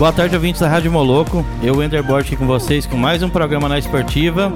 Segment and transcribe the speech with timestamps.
[0.00, 1.44] Boa tarde, ouvintes da Rádio Moloco.
[1.62, 4.50] Eu, Wender Borges, aqui com vocês com mais um programa na Esportiva.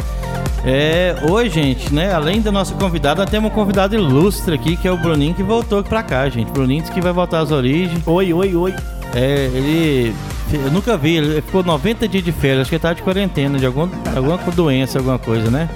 [0.65, 4.91] É, hoje, gente, né, além da nossa convidada, temos um convidado ilustre aqui, que é
[4.91, 6.51] o Bruninho, que voltou pra cá, gente.
[6.51, 8.03] Bruninho disse que vai voltar às origens.
[8.07, 8.75] Oi, oi, oi.
[9.15, 10.15] É, ele.
[10.51, 13.59] Eu nunca vi, ele ficou 90 dias de férias, acho que ele tá de quarentena,
[13.59, 13.87] de algum,
[14.17, 15.69] alguma doença, alguma coisa, né?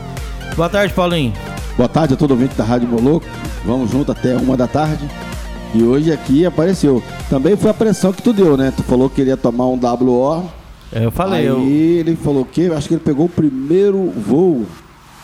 [0.57, 1.35] Boa tarde, Paulinho.
[1.77, 3.27] Boa tarde a todo ouvinte da Rádio Moloco.
[3.67, 5.07] Vamos junto até uma da tarde.
[5.75, 7.03] E hoje aqui apareceu.
[7.29, 8.73] Também foi a pressão que tu deu, né?
[8.77, 10.45] Tu falou que queria tomar um WO.
[10.91, 11.61] É, eu falei, Aí eu.
[11.61, 14.65] ele falou que acho que ele pegou o primeiro voo.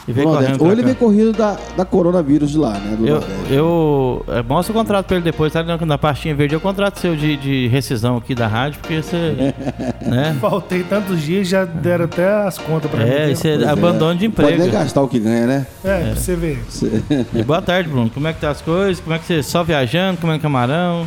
[0.07, 0.87] E do correndo Ou ele cá.
[0.87, 2.95] veio corrido da, da coronavírus de lá, né?
[2.97, 3.53] Do Eu, Nordeste.
[3.55, 5.63] eu é, mostra o contrato pra ele depois, tá?
[5.63, 9.01] Na, na pastinha verde é o contrato seu de, de rescisão aqui da rádio, porque
[9.03, 9.55] você.
[10.07, 10.37] né?
[10.41, 13.33] Faltei tantos dias, já deram até as contas pra É, mim.
[13.33, 13.71] isso é Pois é.
[13.71, 14.73] abandono de Pode nem emprego.
[14.77, 15.67] gastar o que ganha, né?
[15.83, 16.63] É, pra você ver.
[17.35, 18.11] E boa tarde, Bruno.
[18.11, 19.01] Como é que tá as coisas?
[19.01, 21.07] Como é que você só viajando, comendo camarão?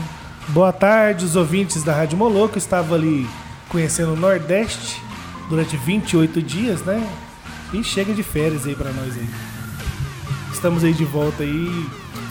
[0.50, 2.58] Boa tarde, os ouvintes da Rádio Moloco.
[2.58, 3.28] Estava ali
[3.70, 5.00] conhecendo o Nordeste
[5.50, 7.04] durante 28 dias, né?
[7.74, 9.28] E chega de férias aí pra nós aí.
[10.54, 11.86] Estamos aí de volta aí,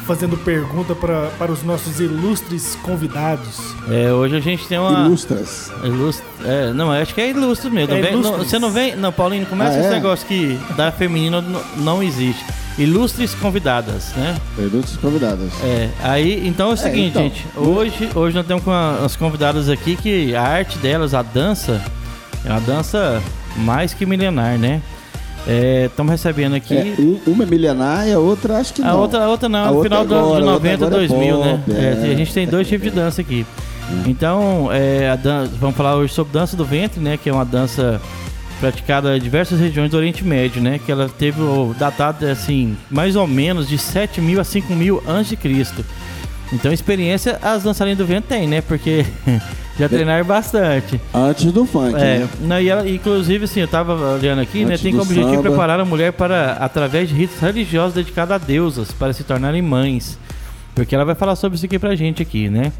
[0.06, 3.58] fazendo pergunta pra, para os nossos ilustres convidados.
[3.88, 5.06] É, hoje a gente tem uma.
[5.06, 5.70] Ilustras.
[5.84, 6.24] Ilustre.
[6.44, 7.94] É, não, acho que é ilustre mesmo.
[7.94, 8.48] É Não vem- não- ilustres.
[8.50, 8.96] você não vem.
[8.96, 9.90] Não, Paulinho, começa Ah, esse é?
[9.92, 11.44] negócio que da feminina
[11.76, 12.44] não existe.
[12.78, 14.36] Ilustres convidadas, né?
[14.58, 15.50] Ilustras convidadas.
[15.62, 17.22] É, aí, então é o seguinte, então.
[17.22, 17.46] gente.
[17.56, 21.80] Hoje, hoje nós temos com a- as convidadas aqui que a arte delas, a dança,
[22.44, 23.22] é uma dança
[23.56, 24.82] mais que milenar, né?
[25.86, 26.76] Estamos recebendo aqui.
[26.76, 29.00] É, um- uma é milenar e a outra acho que A não.
[29.00, 31.06] outra, a outra não, A no outra final agora, de a outra 90, agora é
[31.08, 31.62] 2000, né?
[31.66, 32.12] pop, É, é.
[32.12, 33.46] a gente tem dois tipos de dança aqui.
[34.06, 35.16] Então, é,
[35.60, 37.16] vamos falar hoje sobre dança do ventre, né?
[37.16, 38.00] Que é uma dança
[38.58, 40.80] praticada em diversas regiões do Oriente Médio, né?
[40.84, 45.00] Que ela teve o datado, assim, mais ou menos de 7 mil a 5 mil
[45.06, 45.84] antes de Cristo.
[46.52, 48.60] Então, experiência as dançarinas do ventre têm, né?
[48.60, 49.04] Porque
[49.78, 51.00] já treinaram bastante.
[51.12, 52.28] Antes do funk, É, né?
[52.40, 54.72] não, e ela, inclusive, assim, eu tava olhando aqui, né?
[54.72, 55.48] Antes Tem do como objetivo samba.
[55.50, 60.18] preparar a mulher para, através de ritos religiosos dedicados a deusas, para se tornarem mães.
[60.74, 62.72] Porque ela vai falar sobre isso aqui pra gente aqui, né?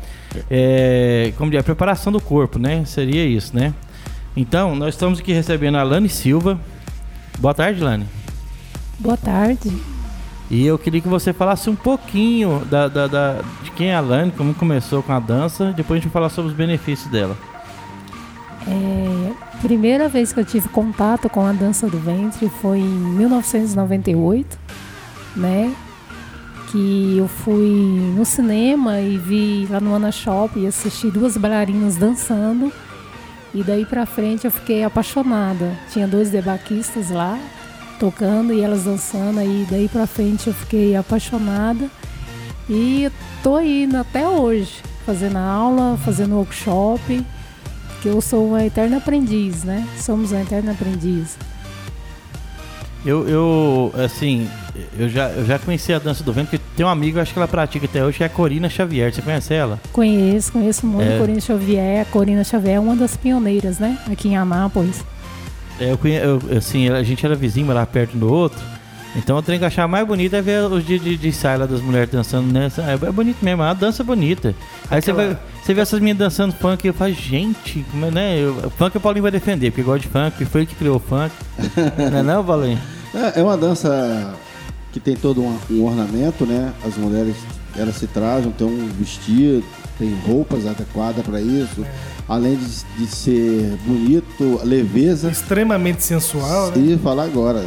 [0.50, 2.84] É, como dizer, a preparação do corpo, né?
[2.84, 3.72] Seria isso, né?
[4.36, 6.58] Então, nós estamos aqui recebendo a Lani Silva.
[7.38, 8.04] Boa tarde, Lani.
[8.98, 9.70] Boa tarde.
[10.50, 14.00] E eu queria que você falasse um pouquinho da, da- da- de quem é a
[14.00, 15.72] Lani, como começou com a dança.
[15.76, 17.36] Depois a gente falar sobre os benefícios dela.
[18.68, 24.58] É, primeira vez que eu tive contato com a dança do ventre foi em 1998,
[25.36, 25.72] né?
[26.70, 31.96] Que eu fui no cinema e vi lá no Ana Shop e assisti duas bailarinas
[31.96, 32.72] dançando.
[33.54, 35.72] E daí pra frente eu fiquei apaixonada.
[35.92, 37.38] Tinha dois debaquistas lá
[37.96, 39.40] tocando e elas dançando.
[39.40, 41.88] Aí daí pra frente eu fiquei apaixonada.
[42.68, 43.10] E
[43.42, 47.24] tô indo até hoje, fazendo aula, fazendo workshop.
[48.02, 49.86] que eu sou uma eterna aprendiz, né?
[49.98, 51.36] Somos uma eterna aprendiz.
[53.04, 54.48] Eu, eu, assim,
[54.98, 57.38] eu já, eu já conheci a dança do vento, porque tem um amigo, acho que
[57.38, 59.14] ela pratica até hoje, que é a Corina Xavier.
[59.14, 59.80] Você conhece ela?
[59.92, 61.18] Conheço, conheço muito É.
[61.18, 62.02] Corina Xavier.
[62.02, 63.96] A Corina Xavier é uma das pioneiras, né?
[64.10, 65.04] Aqui em Anápolis.
[65.80, 68.58] É, eu, eu- assim, a gente era vizinho, morava perto do outro.
[69.14, 71.60] Então o trem que eu achava mais bonito é ver os dias de, de ensaio
[71.60, 72.82] lá das mulheres dançando nessa.
[72.82, 74.54] É, é bonito mesmo, é uma dança bonita.
[74.90, 78.10] Aí você, vai, você vê essas meninas dançando funk e eu falo, gente, como é,
[78.10, 78.38] né?
[78.38, 80.98] Eu, funk o Paulinho vai defender, porque gosta de funk, foi ele que criou o
[80.98, 81.34] funk.
[82.10, 82.78] não é não, Paulinho?
[83.14, 84.34] É, é uma dança
[84.92, 86.72] que tem todo um, um ornamento, né?
[86.86, 87.36] As mulheres
[87.74, 89.64] elas se trajam, tem um vestido,
[89.98, 91.84] tem roupas adequadas para isso.
[92.28, 92.66] Além de,
[92.98, 95.30] de ser bonito, leveza.
[95.30, 96.78] Extremamente sensual, né?
[96.94, 97.64] E falar agora,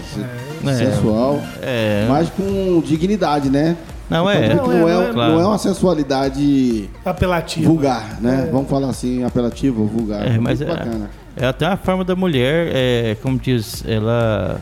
[0.65, 0.73] É.
[0.73, 2.05] sensual, É.
[2.09, 3.77] mas com dignidade, né?
[4.09, 4.47] Não, é.
[4.47, 5.33] Então, que não, Não, é, é, não é, claro.
[5.33, 7.67] não é uma sensualidade Apelativo.
[7.67, 8.49] vulgar, né?
[8.51, 10.25] Vamos falar assim, apelativo, vulgar.
[10.27, 11.09] É, mas Muito é- bacana.
[11.37, 14.59] É até uma forma da mulher, é, como diz, ela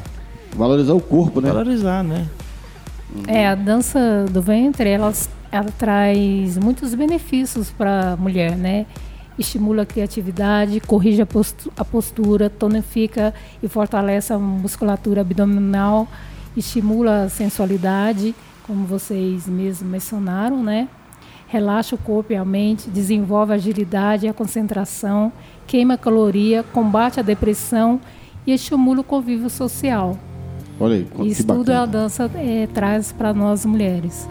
[0.56, 1.50] Valorizar o corpo, né?
[1.50, 2.26] valorizar, né?
[3.28, 5.12] É, a dança do ventre, ela,
[5.58, 8.86] ela traz muitos benefícios para a mulher, né?
[9.38, 16.08] Estimula a criatividade, corrige a postu- a postura, tonifica e fortalece a musculatura abdominal,
[16.56, 18.34] estimula a sensualidade,
[18.66, 20.88] como vocês mesmos mencionaram, né?
[21.48, 25.32] Relaxa o corpo e a mente, desenvolve a agilidade e a concentração,
[25.66, 28.02] queima a caloria, combate a depressão
[28.46, 30.18] e estimula o convívio social.
[30.80, 34.28] Olha aí, que Isso tudo a dança eh, traz para nós mulheres.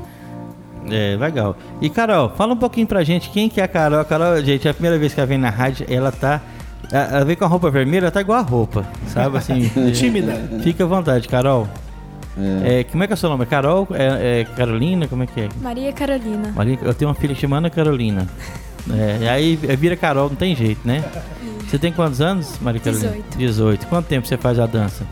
[0.91, 1.57] É, legal.
[1.81, 4.01] E Carol, fala um pouquinho pra gente quem que é a Carol.
[4.01, 6.41] A Carol, gente, é a primeira vez que ela vem na rádio, ela tá.
[6.93, 9.69] Ela vem com a roupa vermelha, ela tá igual a roupa, sabe assim?
[9.93, 10.33] Tímida.
[10.63, 11.67] Fica à vontade, Carol.
[12.39, 12.81] É.
[12.81, 13.47] É, como é que é o seu nome?
[13.47, 13.89] Carol?
[13.93, 15.09] É, é Carolina?
[15.09, 15.49] Como é que é?
[15.61, 16.53] Maria Carolina.
[16.55, 18.29] Maria, eu tenho uma filha chamada Carolina.
[18.93, 21.03] É, e aí vira Carol, não tem jeito, né?
[21.67, 23.11] Você tem quantos anos, Maria Carolina?
[23.11, 23.39] 18.
[23.39, 23.87] 18.
[23.89, 25.05] Quanto tempo você faz a dança?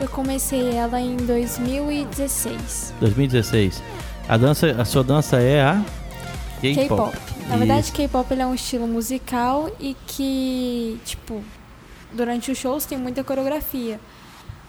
[0.00, 2.94] Eu comecei ela em 2016.
[2.98, 3.80] 2016.
[4.32, 5.84] A dança, a sua dança é a
[6.62, 7.14] K-pop.
[7.50, 7.92] Na verdade.
[7.92, 11.44] K-pop é um estilo musical e que, tipo,
[12.14, 14.00] durante os shows tem muita coreografia.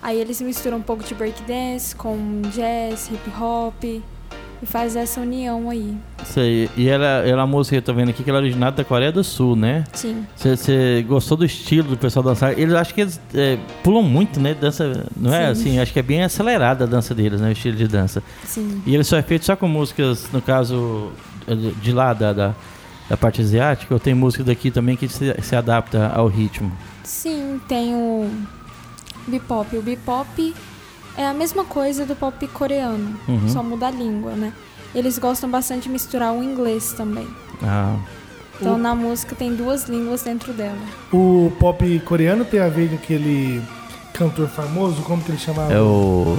[0.02, 4.04] Aí eles misturam um pouco de breakdance com jazz, hip hop
[4.64, 5.96] e faz essa união aí.
[6.24, 6.70] Isso aí.
[6.78, 9.12] E ela, ela a música, eu tô vendo aqui que ela é originada da Coreia
[9.12, 9.84] do Sul, né?
[9.94, 10.26] Sim.
[10.36, 12.58] Você- gostou do estilo do pessoal dançar?
[12.58, 14.54] Eles acho que eles é, pulam muito, né?
[14.54, 15.62] Dança, não é Sim.
[15.62, 15.80] assim?
[15.80, 17.50] Acho que é bem acelerada a dança deles, né?
[17.50, 18.24] O estilo de dança.
[18.46, 18.82] Sim.
[18.86, 21.12] E ele só é feito só com músicas, no caso
[21.82, 22.56] de lá da, da,
[23.10, 26.72] da parte asiática, ou tem música daqui também que se, se adapta ao ritmo.
[27.04, 28.30] Sim, tem o
[29.28, 29.76] Bebop.
[29.78, 30.54] O Bebop
[31.18, 33.48] é a mesma coisa do pop coreano, Uhum.
[33.50, 34.54] só muda a língua, né?
[34.96, 37.28] Eles gostam bastante de misturar o inglês também.
[37.62, 37.96] Ah,
[38.62, 40.78] Então O- na música tem duas línguas dentro dela.
[41.12, 43.62] O pop coreano tem a ver com aquele
[44.14, 45.74] cantor famoso, como que ele chamava?
[45.74, 46.38] é o.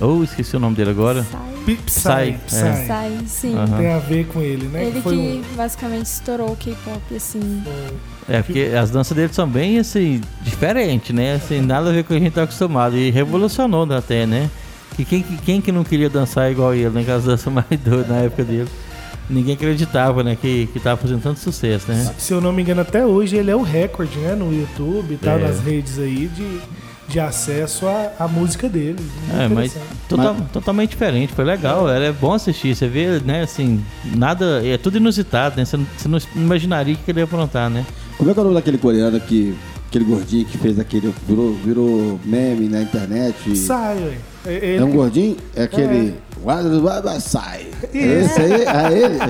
[0.00, 1.26] Oh, esqueci o nome dele agora.
[1.64, 1.76] Psy.
[1.86, 2.56] Psy, Psy.
[2.56, 2.86] é.
[2.86, 3.56] Sai, sim.
[3.56, 3.78] Aham.
[3.78, 4.84] Tem a ver com ele, né?
[4.84, 7.40] Ele foi que basicamente estourou o K-pop, assim.
[7.40, 11.34] um- É, porque as danças dele são bem, assim, diferentes, né?
[11.36, 12.96] Assim, nada a ver com o que a gente tá acostumado.
[12.96, 14.50] E revolucionou até, né?
[14.96, 17.04] Que quem, que- quem que não queria dançar igual ele, né?
[17.04, 18.68] Com as danças mais doidas na época dele.
[19.30, 20.36] Ninguém acreditava, né?
[20.40, 22.12] Que, que tava fazendo tanto sucesso, né?
[22.18, 24.34] Se eu não me engano, até hoje ele é o recorde, né?
[24.34, 25.42] No YouTube e tal, É.
[25.42, 26.60] nas redes aí, de,
[27.08, 28.96] de acesso à, à música dele.
[28.98, 29.98] Muito É, mas interessante.
[30.08, 33.82] total- totalmente diferente, foi legal, era é bom assistir, você vê, né, assim,
[34.16, 37.84] nada, é tudo inusitado, né, você não, você não imaginaria que ele ia aprontar, né.
[38.18, 39.54] Como é que é o nome daquele coreano que.
[39.88, 41.14] Aquele gordinho que fez aquele.
[41.26, 43.56] Virou, virou meme na internet?
[43.56, 44.18] Sai, ué.
[44.44, 45.36] É- Ele, É um gordinho?
[45.56, 46.08] É aquele.
[46.08, 47.20] É.
[47.20, 47.66] Sai.
[47.94, 49.18] Esse aí, é ele.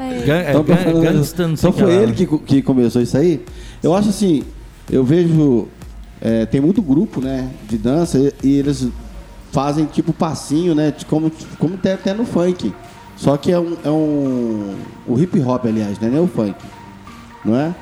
[0.00, 2.12] É, Gan, é, Então, tô falando- então foi ele né.
[2.14, 3.44] que, que começou isso aí.
[3.82, 4.42] Eu acho assim,
[4.90, 5.68] eu vejo.
[6.20, 7.50] é, tem muito grupo, né?
[7.68, 8.88] De dança e, e eles
[9.52, 10.94] fazem tipo passinho, né?
[10.96, 12.72] de Como, como tem até no funk.
[13.16, 13.76] Só que é um.
[13.84, 14.76] É um
[15.06, 16.08] o hip hop, aliás, né?
[16.08, 16.54] Não é o funk.
[17.44, 17.74] Não é?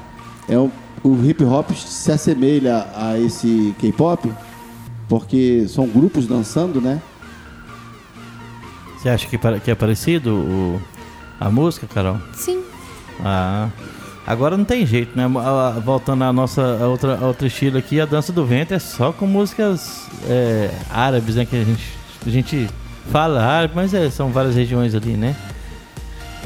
[0.48, 0.70] É um,
[1.02, 4.32] o hip hop se assemelha a esse K-pop,
[5.08, 7.00] porque são grupos dançando, né?
[8.96, 10.80] Você acha que, que é parecido o-
[11.40, 12.18] a música, Carol?
[12.34, 12.62] sim.
[13.24, 13.68] Ah,
[14.26, 15.24] agora não tem jeito, né,
[15.84, 19.26] voltando à nossa a outra, outro estilo aqui, a dança do vento é só com
[19.26, 21.82] músicas é, árabes, né, que a gente,
[22.24, 22.68] a gente
[23.10, 25.34] fala árabe, mas é, são várias regiões ali, né.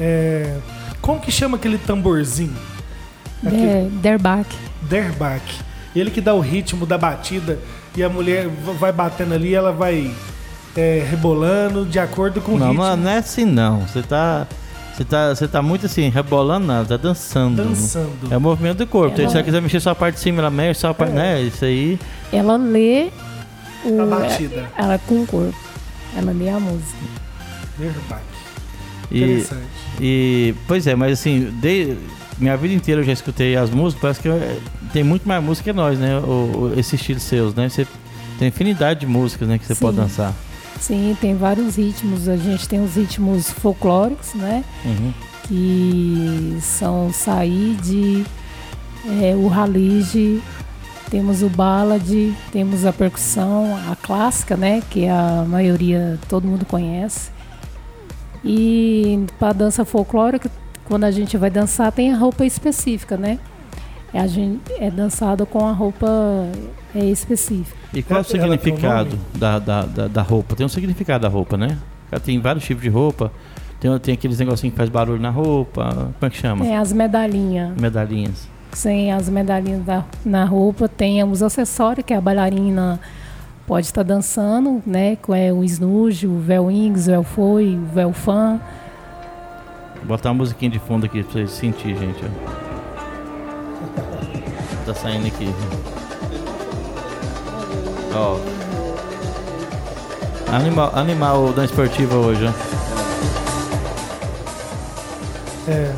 [0.00, 0.56] é,
[1.02, 2.56] como que chama aquele tamborzinho?
[3.44, 4.46] Aquele É, Derbach.
[4.82, 5.42] derbach.
[5.94, 7.58] Ele que dá o ritmo da batida
[7.96, 8.48] e a mulher
[8.78, 10.10] vai batendo ali, ela vai
[10.76, 12.82] é, rebolando de acordo com o Não, ritmo.
[12.82, 13.80] não, não é assim não.
[13.86, 14.46] Você tá.
[14.94, 17.64] Você tá, você tá muito assim, rebolando nada, tá dançando.
[17.64, 18.10] Dançando.
[18.30, 19.18] É o movimento do corpo.
[19.18, 21.12] Ela- Se você quiser mexer só a parte de cima, ela mexe só a parte.
[21.12, 21.14] É.
[21.14, 21.42] Né?
[21.42, 21.98] Isso aí.
[22.30, 23.08] Ela lê
[23.86, 24.68] o, A batida.
[24.76, 25.54] Ela com o corpo.
[26.14, 26.98] Ela lê a música.
[27.78, 28.20] Derbach.
[29.10, 29.62] E, Interessante.
[30.00, 30.54] e.
[30.68, 31.96] Pois é, mas assim, de,
[32.42, 34.60] minha vida inteira eu já escutei as músicas, parece que eu-
[34.92, 36.18] tem muito mais música que nós, né?
[36.18, 37.68] O, esse estilo seus, né?
[37.68, 37.86] Você
[38.38, 39.80] tem infinidade de músicas, né, que você Sim.
[39.80, 40.34] pode dançar.
[40.80, 42.28] Sim, tem vários ritmos.
[42.28, 44.64] A gente tem os ritmos folclóricos, né?
[44.84, 45.12] Uhum.
[45.46, 48.24] Que são o saíde,
[49.20, 50.42] é, o ralige,
[51.10, 54.82] temos o ballad, temos a percussão, a clássica, né?
[54.90, 57.30] Que a maioria, todo mundo conhece.
[58.44, 60.50] E para dança folclórica,
[60.84, 63.38] quando a gente vai dançar, tem a roupa específica, né?
[64.12, 66.06] É, a gente, é dançado com a roupa
[66.94, 67.76] é, específica.
[67.94, 70.54] E qual é o significado da, da, da, da roupa?
[70.54, 71.78] Tem um significado da roupa, né?
[72.22, 73.32] Tem vários tipos de roupa.
[73.80, 76.12] Tem, tem aqueles negocinhos que faz barulho na roupa.
[76.18, 76.64] Como é que chama?
[76.64, 77.74] Tem as medalhinhas.
[77.80, 78.48] Medalhinhas.
[78.72, 83.00] Sem as medalhinhas da, na roupa, tem os acessórios que a bailarina
[83.66, 85.16] pode estar dançando, né?
[85.16, 88.60] Com é, o snooze, o véu wings, o véu foi, o véu fan.
[90.04, 92.24] Vou botar uma musiquinha de fundo aqui pra vocês sentirem, gente.
[92.24, 92.28] ó.
[94.86, 95.48] Tá saindo aqui.
[98.14, 98.38] Ó.
[100.52, 102.52] Animal, animal da esportiva hoje, ó.
[105.70, 105.92] É,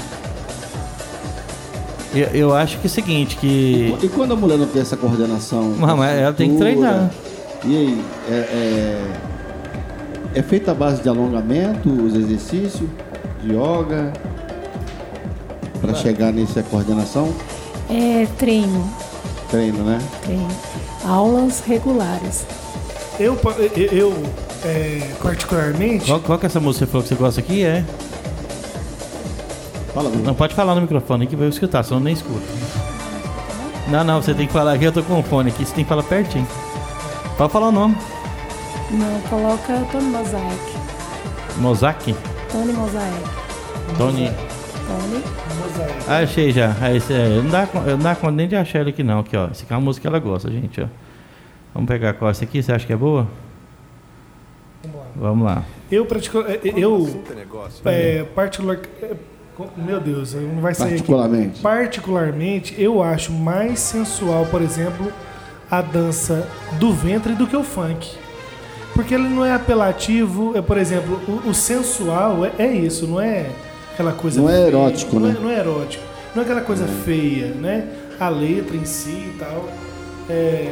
[2.15, 3.95] Eu, eu acho que é o seguinte, que.
[4.03, 5.75] E quando a mulher não tem essa coordenação?
[5.79, 7.11] Mas, mas ela tem que treinar.
[7.65, 9.13] E aí, é, é,
[10.39, 12.89] é feita a base de alongamento, os exercícios,
[13.45, 14.13] yoga,
[15.81, 17.33] para chegar nessa coordenação?
[17.91, 18.89] É treino,
[19.51, 19.99] Treino, né?
[20.23, 20.49] treino.
[21.05, 22.47] Aulas regulares.
[23.21, 23.39] eu,
[23.77, 24.23] eu, eu,
[24.65, 27.65] é, particularmente, Qual, qual que é essa música que você falou que você gosta aqui?
[27.65, 27.85] É?
[29.93, 30.25] Fala, Bruno.
[30.25, 32.41] Não pode falar no microfone que vai escutar, senão eu nem escuto.
[33.89, 35.85] Não, não, você tem que falar aqui, eu tô com o fone aqui, você tem
[35.85, 36.47] que falar pertinho.
[37.37, 37.95] Pode falar o nome.
[38.91, 40.75] Não, coloca Tony Mosaic.
[41.59, 42.15] Mosaic?
[42.55, 43.25] Tony Mosaic.
[43.99, 44.31] Tony.
[44.87, 45.25] Tony.
[45.59, 46.05] Mosaico.
[46.09, 46.73] Ah, achei já.
[46.81, 49.37] Aí, cê- eu não dá, não dá conta nem de achar ele aqui não, aqui
[49.37, 49.49] ó.
[49.49, 50.87] Essa aqui é uma música que ela gosta, gente, ó.
[51.75, 53.27] Vamos pegar qual essa aqui, você acha que é boa?
[54.85, 55.05] Vamos lá.
[55.17, 55.65] Vamos lá.
[55.91, 57.25] Eu, pratico, é, eu
[57.87, 59.17] é, particular, é,
[59.77, 60.95] meu Deus, não vai sair aqui.
[60.99, 61.61] Particularmente.
[61.61, 65.13] Particularmente, eu acho mais sensual, por exemplo,
[65.69, 68.23] a dança do ventre do que o funk.
[68.95, 73.21] Porque ele não é apelativo, é, por exemplo, o, o sensual é, é isso, não
[73.21, 73.47] é
[73.93, 75.37] aquela coisa Não é feia, erótico, não né?
[75.39, 76.05] É, não é erótico.
[76.35, 77.89] Não é aquela coisa feia, né?
[78.21, 79.69] A letra em si e tal.
[80.31, 80.71] é,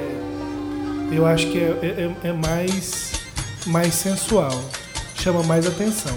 [1.10, 3.12] eu acho que é, é- é mais,
[3.66, 4.50] mais sensual.
[5.16, 6.16] Chama mais atenção.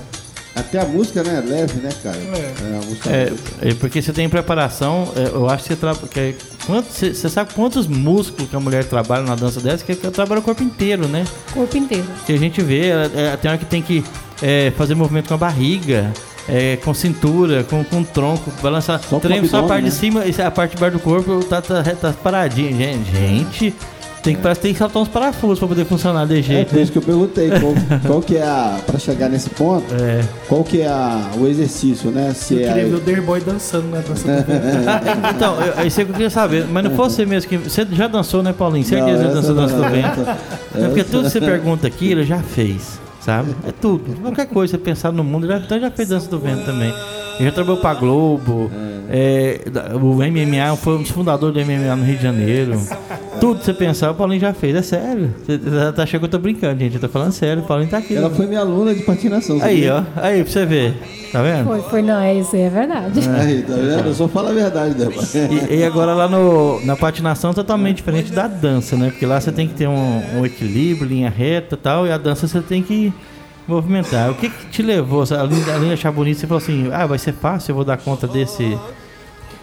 [0.56, 1.44] Até a música, né?
[1.46, 2.16] é Leve, né, cara?
[2.18, 2.78] É.
[2.78, 6.08] a música É, é porque você tem preparação, é, eu acho que você trabalha.
[6.88, 9.84] Você você sabe quantos músculos que a mulher trabalha na dança dessa?
[9.84, 11.26] Que ela trabalha o corpo inteiro, né?
[11.54, 12.06] Corpo inteiro.
[12.26, 14.04] Que a gente vê, ela- é, tem hora que tem que
[14.42, 16.12] é, fazer movimento com a barriga,
[16.48, 19.00] é, com cintura, com, com o tronco, balançar.
[19.02, 19.20] Só
[19.50, 19.96] só a parte de né?
[19.96, 22.72] cima, e a parte de baixo do corpo tá, tá, tá paradinha.
[22.72, 23.76] Gente, gente
[24.26, 26.70] tem que, parece que tem que saltar uns parafusos pra poder funcionar de É jeito.
[26.70, 26.82] por né?
[26.82, 27.74] isso que eu perguntei qual,
[28.06, 28.78] qual que é a.
[28.86, 30.22] Pra chegar nesse ponto, É.
[30.48, 32.34] qual que é a, o exercício, né?
[32.36, 32.68] Se Eu é.
[32.74, 35.32] queria ver o Derboy dançando na dança do ventre.
[35.36, 36.66] Então, eu- é isso que eu queria saber.
[36.70, 37.58] Mas não fosse você mesmo que.
[37.58, 38.84] Você já dançou, né, Paulinho?
[38.86, 40.22] Certeza que dançou dança do vento.
[40.22, 40.38] Essa-
[40.86, 43.56] É porque tudo que você pergunta aqui, ele já fez, sabe?
[43.68, 44.16] É tudo.
[44.22, 46.94] Qualquer coisa você pensar no mundo, ele já, então já fez dança do vento também.
[47.40, 48.72] Ele já trabalhou pra Globo.
[48.74, 48.95] é,
[49.72, 52.80] da- o MMA foi um dos fundadores do MMA no Rio de Janeiro.
[53.40, 54.76] Tudo que você pensar, o Paulinho já fez.
[54.76, 55.34] É sério.
[55.46, 56.96] Você tá- tá achando que eu tô brincando, gente.
[56.96, 57.62] Eu tô falando sério.
[57.64, 58.16] O Paulinho tá aqui.
[58.16, 59.58] Ela foi minha aluna de patinação.
[59.62, 60.06] Aí, sabia?
[60.18, 60.22] ó.
[60.22, 60.94] Aí, pra você ver.
[61.32, 61.66] Tá vendo?
[61.66, 63.20] Foi, foi, não, é isso aí, é verdade.
[63.30, 64.08] Aí, tá vendo?
[64.08, 65.28] Eu só falo a verdade, Débora.
[65.70, 69.10] E, e agora lá no, na patinação totalmente diferente da dança, né?
[69.10, 72.18] Porque lá você tem que ter um, um equilíbrio, linha reta e tal, e a
[72.18, 73.12] dança você tem que
[73.68, 74.32] movimentar.
[74.32, 77.34] O que, que te levou, além, de achar bonito, você falou assim, ah, vai ser
[77.34, 78.78] fácil, eu vou dar conta desse,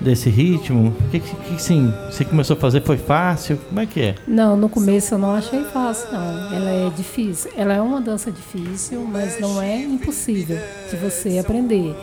[0.01, 0.89] desse ritmo?
[0.89, 3.59] O que, que, que sim, você começou a fazer, foi fácil?
[3.69, 4.15] Como é que é?
[4.27, 6.55] Não, no começo eu não achei fácil, não.
[6.55, 7.51] Ela é difícil.
[7.57, 10.59] Ela é uma dança difícil, mas não é impossível
[10.91, 11.95] de você aprender.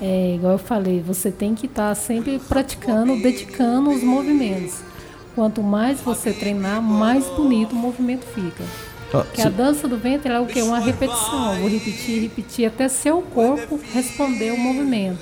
[0.00, 4.80] É, igual eu falei, você tem que estar sempre praticando, dedicando os movimentos.
[5.34, 8.64] Quanto mais você treinar, mais bonito o movimento fica.
[9.20, 10.62] Porque a dança do ventre é o quê?
[10.62, 11.54] Uma repetição.
[11.54, 15.18] Eu Vou repetir, repetir até seu corpo responder o movimento.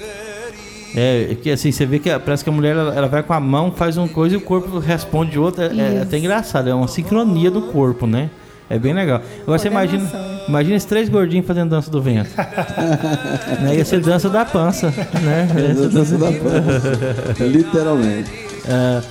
[0.95, 3.33] É, é que assim, você vê que parece que a mulher ela, ela vai com
[3.33, 5.67] a mão, faz uma coisa e o corpo responde outra.
[5.67, 8.31] É, é até engraçado, é uma sincronia do corpo, né?
[8.69, 9.21] É bem legal.
[9.43, 10.09] Agora você imagina,
[10.47, 12.31] imagina esses três gordinhos fazendo dança do vento.
[13.61, 13.75] né?
[13.77, 15.49] Ia ser dança da pança, né?
[15.71, 16.95] Essa dança da pança.
[17.45, 18.50] Literalmente.
[18.67, 19.03] É,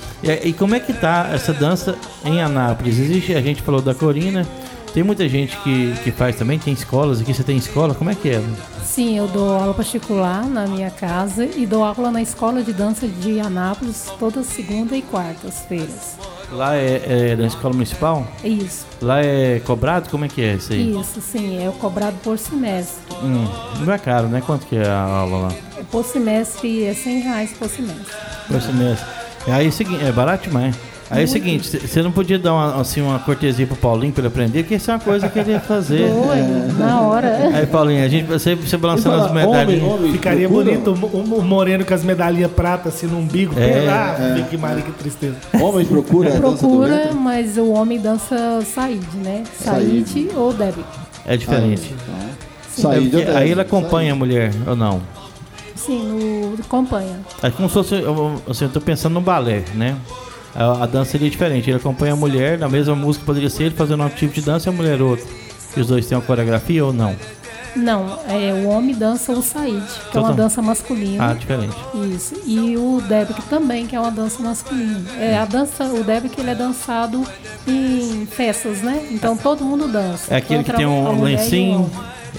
[0.44, 2.98] e, e como é que tá essa dança em Anápolis?
[2.98, 4.46] Existe, a gente falou da Corina,
[4.92, 8.14] tem muita gente que, que faz também, tem escolas aqui, você tem escola, como é
[8.14, 8.42] que é?
[8.82, 13.06] Sim, eu dou aula particular na minha casa e dou aula na escola de dança
[13.06, 16.18] de Anápolis toda segunda e quartas-feiras.
[16.50, 18.26] Lá é, é da escola municipal?
[18.42, 20.10] Isso, Lá é cobrado?
[20.10, 20.98] Como é que é isso aí?
[20.98, 23.00] isso, sim, é cobrado por semestre.
[23.22, 23.46] Hum,
[23.84, 24.42] não é caro, né?
[24.44, 25.54] Quanto que é a aula lá?
[25.90, 28.12] Por semestre é 100 reais por semestre.
[28.48, 29.19] Por semestre.
[29.46, 30.74] Aí é o seguinte, é barato demais.
[31.12, 34.20] Aí é o seguinte, você não podia dar uma, assim, uma cortesia pro Paulinho pra
[34.20, 36.08] ele aprender, porque isso é uma coisa que ele ia fazer.
[36.08, 37.50] Doido, na hora.
[37.52, 39.82] Aí, Paulinho, a gente, você, você balançando Fala, as medalhinhas.
[39.82, 43.58] homem, homem, Ficaria procura- bonito o, o moreno com as medalhinhas prata assim no umbigo.
[43.58, 45.34] É, ah, que maria, que tristeza.
[45.60, 47.14] Homens procura a dança do Procura, ventre?
[47.16, 49.42] mas o homem dança Said, né?
[49.58, 50.30] Said Said.
[50.36, 50.84] ou Debbie.
[51.26, 51.92] É diferente.
[52.78, 55.02] É outra- aí ele acompanha a mulher, ou não?
[55.84, 57.20] Sim, no acompanha.
[57.42, 59.96] É como se fosse, eu- assim, eu tô pensando no balé, né?
[60.54, 61.70] A, a dança seria diferente.
[61.70, 64.68] Ele acompanha a mulher, na mesma música poderia ser ele fazendo um tipo de dança
[64.68, 65.26] e a mulher outro.
[65.76, 67.14] E os dois têm uma coreografia ou não?
[67.76, 70.34] Não, é, o homem dança o Said, que é Então uma tá.
[70.42, 71.30] dança masculina.
[71.30, 71.76] Ah, diferente.
[72.12, 72.34] Isso.
[72.44, 75.00] E o Debic também, que é uma dança masculina.
[75.20, 77.24] É, a dança, o Debic ele é dançado
[77.68, 79.06] em festas, né?
[79.12, 80.34] Então todo mundo dança.
[80.34, 81.88] É aquele que tem um lencinho.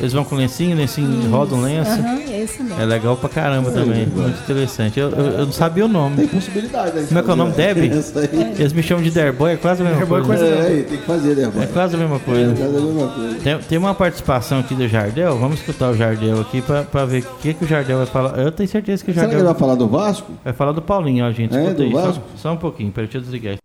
[0.02, 1.92] Eles vão com lencinho, lencinho roda um lenço.
[1.92, 2.82] Aham, é mesmo.
[2.82, 4.08] É legal pra caramba também.
[4.08, 5.00] Muito interessante.
[5.00, 6.28] Eu, eu, eu não sabia o Tem nome.
[6.28, 7.06] possibilidade, né?
[7.08, 7.54] Como é que é o nome?
[7.58, 8.54] aí.
[8.60, 10.44] Eles me chamam de Derboy, é quase a mesma Derboy coisa.
[10.46, 12.56] coisa- É, tem que fazer, né, É quase a mesma coisa.
[12.56, 13.36] Faz a mesma coisa.
[13.44, 15.38] Tem, tem uma participação aqui do Jardel.
[15.38, 18.40] Vamos escutar o Jardel aqui pra, pra ver o que, que o Jardel vai falar.
[18.40, 20.32] Eu tenho certeza que o Será que ele Jardel vai falar do Vasco?
[20.44, 21.56] vai falar do Paulinho, ó, gente.
[21.56, 21.92] É, Escuta do aí.
[21.92, 22.24] Só, Vasco?
[22.38, 23.58] só um pouquinho, peraí, deixa eu desligar.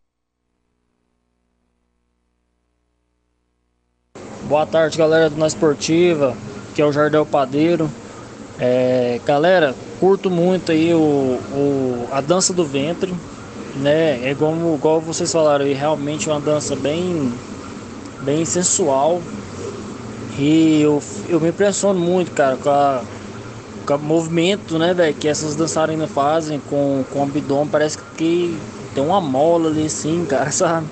[4.48, 6.32] Boa tarde, galera do Na Esportiva,
[6.72, 7.90] que é o Jardel Padeiro.
[8.60, 13.12] É, galera, curto muito aí o, o, a dança do ventre,
[13.74, 14.30] né?
[14.30, 17.32] É como igual vocês falaram aí, realmente é uma dança bem,
[18.22, 19.20] bem sensual.
[20.38, 23.02] E eu, eu me impressiono muito, cara, com, a,
[23.84, 27.66] com o movimento, né, velho, que essas dançarinas fazem com, com o abdômen.
[27.66, 28.56] Parece que
[28.94, 30.86] tem uma mola ali, assim, cara, sabe?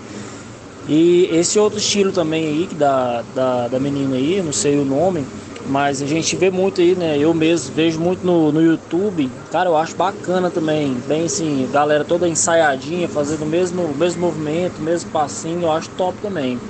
[0.88, 5.24] E esse outro estilo também aí, da, da, da menina aí, não sei o nome,
[5.66, 7.16] mas a gente vê muito aí, né?
[7.18, 9.30] Eu mesmo vejo muito no, no YouTube.
[9.50, 10.94] Cara, eu acho bacana também.
[11.08, 16.18] Bem assim, galera toda ensaiadinha, fazendo o mesmo, mesmo movimento, mesmo passinho, eu acho top
[16.20, 16.60] também.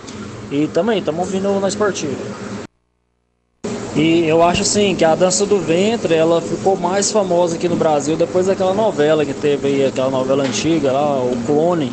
[0.50, 2.14] E também, estamos ouvindo na esportiva.
[3.96, 7.76] E eu acho assim que a dança do ventre ela ficou mais famosa aqui no
[7.76, 11.92] Brasil depois daquela novela que teve aí, aquela novela antiga lá, o Clone.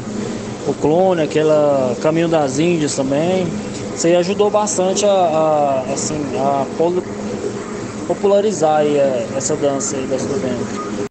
[0.67, 3.47] O Clone, aquela Caminho das Índias também.
[3.95, 6.65] Isso aí ajudou bastante a, a assim, a
[8.07, 11.07] popularizar aí, é, essa dança aí, do ventre.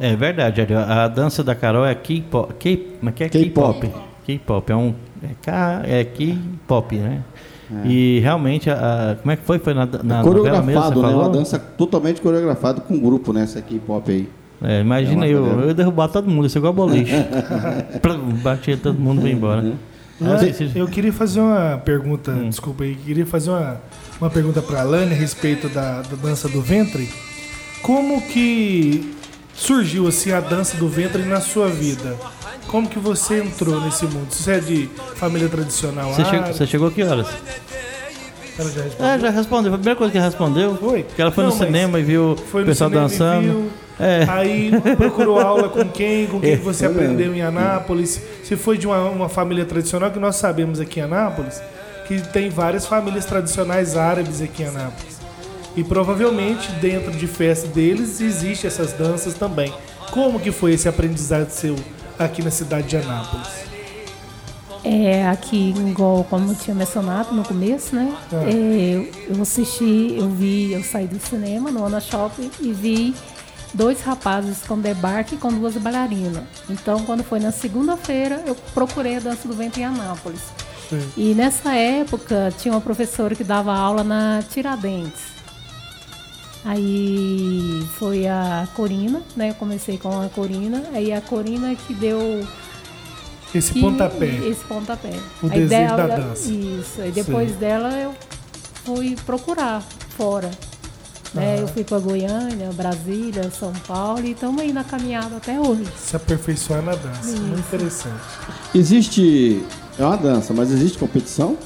[0.00, 2.52] É verdade, a dança da Carol é K-pop.
[2.52, 3.92] É K-pop.
[4.24, 4.72] K-pop.
[4.72, 4.94] É um.
[5.22, 7.22] É, K, é K-pop, né?
[7.84, 7.88] É.
[7.88, 9.58] E realmente, a, a, como é que foi?
[9.58, 11.14] Foi na, na é coreografado, mesmo, né?
[11.14, 13.42] Uma dança totalmente coreografada com grupo, né?
[13.42, 14.28] Essa K-pop aí.
[14.62, 17.12] É, imagina é eu, eu ia derrubar todo mundo, isso é igual boliche.
[18.42, 19.62] Batia todo mundo e embora.
[19.62, 19.76] Uhum.
[20.74, 22.48] Eu queria fazer uma pergunta, hum.
[22.48, 23.80] desculpa aí, queria fazer uma,
[24.20, 27.08] uma pergunta para a Lani a respeito da, da dança do ventre.
[27.82, 29.14] Como que
[29.54, 32.16] surgiu assim a dança do ventre na sua vida?
[32.66, 34.26] Como que você entrou nesse mundo?
[34.30, 36.12] Você é de família tradicional?
[36.12, 37.28] Você, chegou, você chegou que horas?
[38.58, 39.06] Ela já respondeu.
[39.06, 39.74] É, já respondeu.
[39.74, 42.64] A primeira coisa que respondeu foi que ela foi Não, no cinema e viu o
[42.64, 43.70] pessoal dançando.
[44.00, 44.24] É.
[44.28, 46.56] Aí procurou aula com quem, com quem é.
[46.56, 48.20] você aprendeu em Anápolis.
[48.44, 51.60] Se foi de uma, uma família tradicional, que nós sabemos aqui em Anápolis,
[52.06, 55.18] que tem várias famílias tradicionais árabes aqui em Anápolis.
[55.76, 59.72] E provavelmente dentro de festa deles existe essas danças também.
[60.10, 61.76] Como que foi esse aprendizado seu
[62.18, 63.68] aqui na cidade de Anápolis?
[64.84, 68.16] É, aqui, igual como eu tinha mencionado no começo, né?
[68.32, 68.50] É.
[68.50, 73.14] É, eu assisti, eu vi, eu saí do cinema no Ana Shopping e vi
[73.74, 76.44] dois rapazes com debarque com duas bailarinas.
[76.68, 80.42] Então, quando foi na segunda-feira, eu procurei a dança do vento em Anápolis.
[80.88, 81.10] Sim.
[81.16, 85.38] E nessa época tinha uma professora que dava aula na Tiradentes.
[86.64, 89.50] Aí foi a Corina, né?
[89.50, 92.46] Eu comecei com a Corina, aí a Corina que deu
[93.54, 94.26] esse que, pontapé.
[94.46, 95.12] Esse pontapé.
[95.42, 96.50] O aí desejo dela, da dança.
[96.50, 97.00] Isso.
[97.00, 97.56] Aí depois Sim.
[97.56, 98.14] dela eu
[98.84, 99.82] fui procurar
[100.16, 100.50] fora.
[101.34, 101.60] Né?
[101.60, 105.84] Eu fui para Goiânia, Brasília, São Paulo e estamos aí na caminhada até hoje.
[105.96, 107.30] Se aperfeiçoar na dança.
[107.30, 107.42] Isso.
[107.42, 108.22] Muito interessante.
[108.74, 109.62] Existe.
[109.98, 111.56] É uma dança, mas existe competição?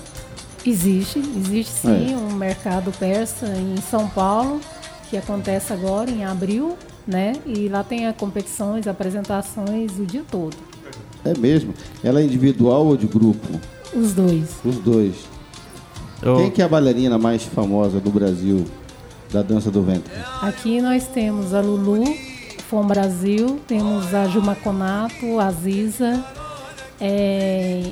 [0.65, 2.17] Existe, existe sim é.
[2.17, 4.61] um mercado persa em São Paulo,
[5.11, 7.35] que acontece agora em abril, né?
[7.45, 10.57] E lá tem a competições, apresentações o dia todo.
[11.25, 11.75] É mesmo?
[12.03, 13.61] Ela é individual ou de grupo?
[13.95, 14.51] Os dois.
[14.65, 15.15] Os dois.
[16.23, 16.37] Eu...
[16.37, 18.65] Quem que é a bailarina mais famosa do Brasil
[19.33, 20.13] da dança do ventre?
[20.41, 22.05] Aqui nós temos a Lulu,
[22.69, 26.25] Fom Brasil, temos a Juma Conato, a Ziza.
[27.01, 27.83] É,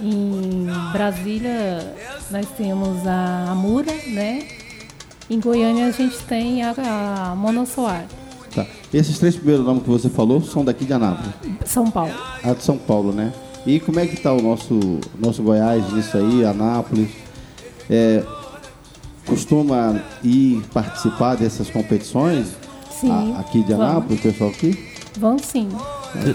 [0.00, 1.94] em Brasília
[2.30, 4.48] nós temos a Amura, né?
[5.28, 6.74] Em Goiânia a gente tem a,
[7.30, 8.04] a Monossoar.
[8.54, 8.66] Tá.
[8.92, 11.32] Esses três primeiros nomes que você falou são daqui de Anápolis?
[11.64, 12.14] São Paulo.
[12.42, 13.32] Ah, de São Paulo, né?
[13.66, 17.10] E como é que está o nosso, nosso Goiás nisso aí, Anápolis?
[17.90, 18.22] É,
[19.26, 22.56] costuma ir participar dessas competições?
[22.90, 23.10] Sim.
[23.10, 24.96] A, aqui de Anápolis, o pessoal aqui?
[25.18, 25.68] Vão sim.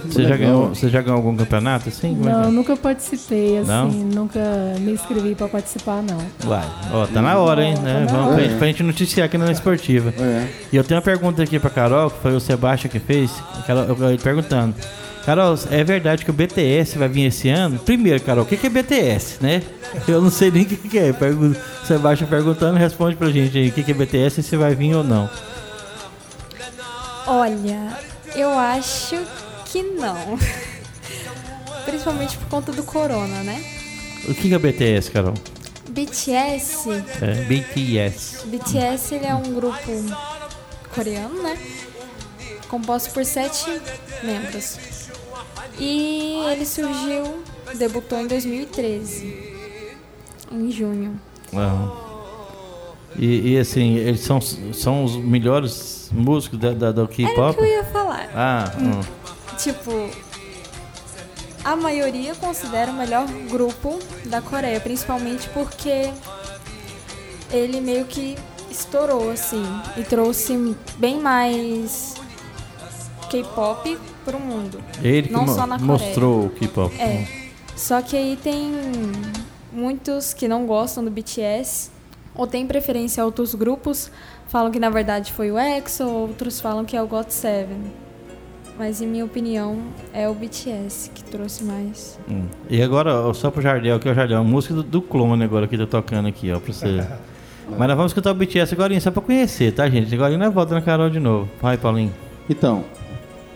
[0.06, 2.16] Você já, ganhou, você já ganhou algum campeonato assim?
[2.22, 3.90] É não, é nunca participei assim, não?
[3.90, 4.40] nunca
[4.80, 6.20] me inscrevi para participar não.
[6.48, 7.76] Uai, ó, tá na hora, hein?
[7.80, 8.06] Né?
[8.08, 10.14] Tá Vamos pra, pra gente noticiar aqui na esportiva.
[10.20, 10.48] É.
[10.72, 13.32] E eu tenho uma pergunta aqui pra Carol, que foi o Sebastião que fez,
[13.68, 14.76] eu perguntando.
[15.26, 17.78] Carol, é verdade que o BTS vai vir esse ano?
[17.80, 19.62] Primeiro, Carol, o que é BTS, né?
[20.08, 21.14] Eu não sei nem o que é.
[21.14, 24.96] Pergunto, Sebastião perguntando, responde pra gente aí o que é BTS e se vai vir
[24.96, 25.30] ou não.
[27.28, 27.98] Olha,
[28.36, 29.18] eu acho
[29.66, 30.40] que não.
[31.86, 33.64] Principalmente por conta do corona, né?
[34.28, 35.34] O que é BTS, Carol?
[35.90, 36.90] BTS.
[37.22, 38.48] É, BTS.
[38.48, 39.78] BTS ele é um grupo
[40.96, 41.58] coreano, né?
[42.70, 43.66] Composto por sete
[44.24, 44.78] membros.
[45.82, 47.44] E ele surgiu,
[47.76, 49.56] debutou em 2013,
[50.52, 51.20] em junho.
[51.56, 51.90] Ah.
[53.18, 57.50] E, e, assim, eles são, são os melhores músicos da, da, do K-pop?
[57.50, 58.30] O que eu ia falar.
[58.36, 59.02] Ah, hum.
[59.58, 59.92] Tipo,
[61.64, 66.12] a maioria considera o melhor grupo da Coreia, principalmente porque
[67.52, 68.38] ele meio que
[68.70, 69.64] estourou, assim,
[69.98, 72.14] e trouxe bem mais
[73.32, 74.80] K-pop pro mundo.
[75.02, 75.86] Ele que Não só na Coreia.
[75.86, 76.96] mostrou o K-pop.
[77.00, 77.26] É.
[77.76, 78.72] Só que aí tem
[79.72, 81.90] muitos que não gostam do BTS,
[82.36, 84.12] ou tem preferência a outros grupos,
[84.48, 87.68] falam que na verdade foi o EXO, outros falam que é o GOT7.
[88.78, 89.78] Mas em minha opinião,
[90.14, 92.18] é o BTS que trouxe mais.
[92.30, 92.46] Hum.
[92.70, 95.44] E agora, ó, só pro Jardel, que é o Jardel, a música do, do clone
[95.44, 97.06] agora que tá tocando aqui, ó, pra você.
[97.78, 100.14] Mas nós vamos escutar o BTS agora só pra conhecer, tá, gente?
[100.14, 101.50] Agora não é volta na Carol de novo.
[101.62, 102.12] Vai, Paulinho.
[102.50, 102.84] Então,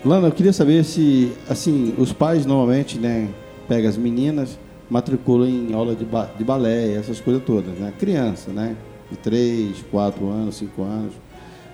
[0.06, 3.28] Lana, eu queria saber se, assim, os pais normalmente, né,
[3.68, 7.92] pegam as meninas, matriculam em aula de, ba de balé, essas coisas todas, né?
[7.98, 8.76] Criança, né?
[9.10, 11.14] De 3, 4 anos, 5 anos.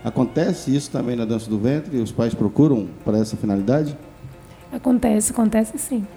[0.01, 1.97] Acontece isso também na dança do ventre?
[1.97, 3.97] Os pais procuram para essa finalidade?
[4.71, 6.07] Acontece, acontece sim.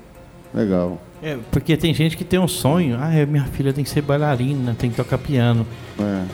[0.54, 1.00] Legal.
[1.20, 4.76] É, porque tem gente que tem um sonho, ah, minha filha tem que ser bailarina,
[4.78, 5.66] tem que tocar piano.
[5.98, 6.24] É.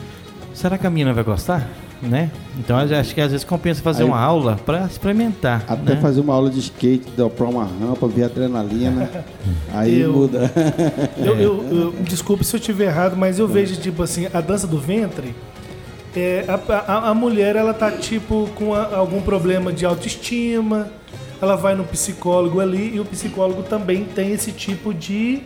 [0.53, 1.67] Será que a menina vai gostar?
[2.01, 2.31] Né?
[2.57, 5.63] Então acho que às vezes compensa fazer Aí- uma aula pra experimentar.
[5.67, 6.01] Até né?
[6.01, 9.07] fazer uma aula de skate, dar para uma rampa, ver adrenalina,
[9.71, 10.51] aí Eu- muda.
[11.17, 14.65] Eu, eu- eu- desculpe se eu estiver errado, mas eu vejo, tipo assim, a dança
[14.65, 15.35] do ventre.
[16.15, 20.89] é, a, a- a mulher, ela tá, tipo, com a- algum problema de autoestima.
[21.41, 25.41] Ela vai no psicólogo ali e o psicólogo também tem esse tipo de,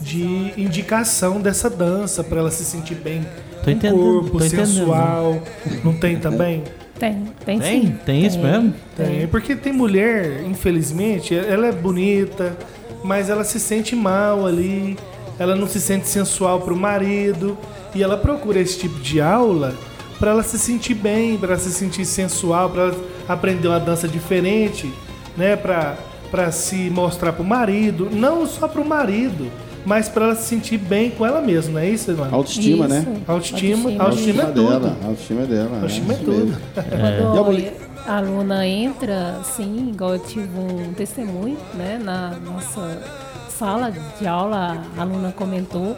[0.00, 3.24] de indicação dessa dança para ela se sentir bem
[3.62, 4.66] Tô entendendo, corpo, tô entendendo.
[4.66, 5.42] sensual.
[5.84, 6.64] Não tem também?
[6.98, 7.82] Tem, tem, Tem?
[7.82, 7.98] sim.
[8.06, 8.74] Tem isso mesmo?
[8.96, 12.56] Tem, porque tem mulher, infelizmente, ela é bonita,
[13.02, 14.96] mas ela se sente mal ali,
[15.38, 17.58] ela não se sente sensual pro marido,
[17.94, 19.74] e ela procura esse tipo de aula
[20.18, 22.96] para ela se sentir bem, para ela se sentir sensual, para ela
[23.28, 24.92] aprender uma dança diferente,
[25.36, 25.96] né, para
[26.30, 29.50] para se mostrar pro marido, não só pro marido,
[29.84, 32.34] mas para ela se sentir bem com ela mesma, não é isso, mano?
[32.34, 32.94] Autoestima, Isso.
[32.94, 33.16] né?
[33.26, 34.04] Autoestima, Autoestima.
[34.04, 34.68] autoestima é tudo.
[34.68, 35.74] dela, a autoestima é dela.
[35.76, 36.46] Autoestima é isso tudo.
[36.46, 36.60] mesmo.
[36.74, 43.00] Quando a aluna entra, sim, igual eu tive um testemunho, né, na nossa
[43.48, 45.96] sala de aula, a aluna comentou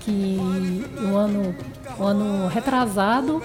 [0.00, 0.38] que
[1.02, 1.54] o ano,
[1.98, 3.42] o ano retrasado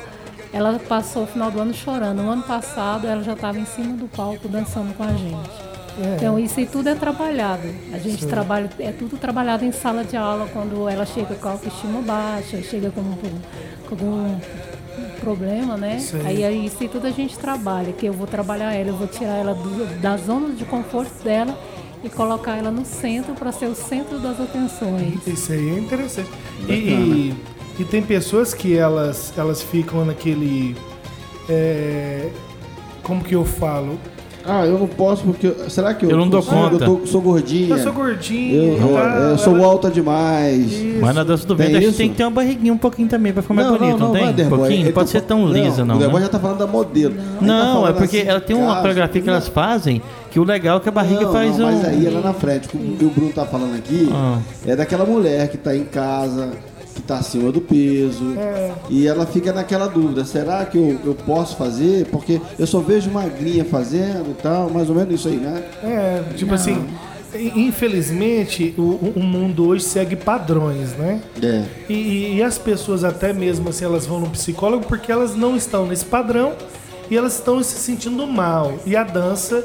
[0.54, 2.22] ela passou o final do ano chorando.
[2.24, 5.75] No ano passado ela já estava em cima do palco dançando com a gente.
[6.16, 7.68] Então isso aí tudo é trabalhado.
[7.94, 11.52] A gente trabalha, é tudo trabalhado em sala de aula quando ela chega com a
[11.52, 14.36] autoestima baixa, chega com, com algum
[15.22, 16.00] problema, né?
[16.00, 16.22] Sim.
[16.26, 19.08] Aí aí isso aí tudo a gente trabalha, que eu vou trabalhar ela, eu vou
[19.08, 21.58] tirar ela do- da zona de conforto dela
[22.04, 25.26] e colocar ela no centro para ser o centro das atenções.
[25.26, 26.30] Isso aí é interessante.
[26.68, 27.36] E, e,
[27.80, 30.76] e tem pessoas que elas, elas ficam naquele.
[31.50, 32.30] é,
[33.02, 33.98] como que eu falo?
[34.48, 35.52] Ah, eu não posso porque.
[35.70, 36.12] Será que eu.
[36.12, 36.76] Eu não dou sou, conta.
[36.86, 37.70] Eu tô- sou gordinha.
[37.76, 38.56] Eu sou gordinho.
[38.56, 39.18] Eu, eu- tá?
[39.32, 40.72] eu sou Ela- alta demais.
[40.72, 40.98] Isso.
[41.02, 41.98] Mas na dança do Tem ventre a gente isso?
[41.98, 44.24] tem que ter uma barriguinha um pouquinho também pra ficar mais bonito, não, tem?
[44.24, 44.48] é um Boy.
[44.50, 44.72] pouquinho?
[44.80, 45.96] Ele Não pode tá ser tão lisa, não.
[45.96, 46.22] O The Boy né?
[46.26, 47.14] já tá falando da modelo.
[47.14, 50.02] Ele tá Não, é falando porque assim, ela tem uma cara, coreografia que elas fazem
[50.32, 51.72] que o legal é que a barriga não, faz não, um.
[51.72, 54.38] Mas aí ela na frente, o que o Bruno tá falando aqui, Ah.
[54.66, 56.50] é daquela mulher que tá em casa,
[56.96, 58.72] que tá acima do peso, É.
[58.90, 62.06] e ela fica naquela dúvida, será que eu, eu posso fazer?
[62.08, 65.64] Porque eu só vejo magrinha fazendo e tal, mais ou menos isso aí, né?
[65.84, 66.88] É, tipo assim,
[67.56, 71.22] infelizmente o, o mundo hoje segue padrões, né?
[71.42, 71.64] É.
[71.90, 75.86] E, e as pessoas até mesmo assim, elas vão no psicólogo porque elas não estão
[75.86, 76.54] nesse padrão
[77.10, 78.74] e elas estão se sentindo mal.
[78.86, 79.64] E a dança,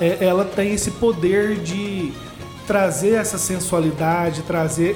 [0.00, 2.12] é, ela tem esse poder de
[2.66, 4.94] trazer essa sensualidade, trazer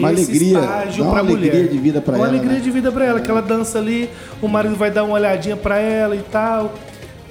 [0.00, 1.68] Uma esse alegria, estágio dá uma pra alegria mulher.
[1.68, 2.60] de vida pra uma ela, alegria né?
[2.60, 4.10] de vida pra ela, que ela dança ali,
[4.42, 6.74] o marido vai dar uma olhadinha pra ela e tal.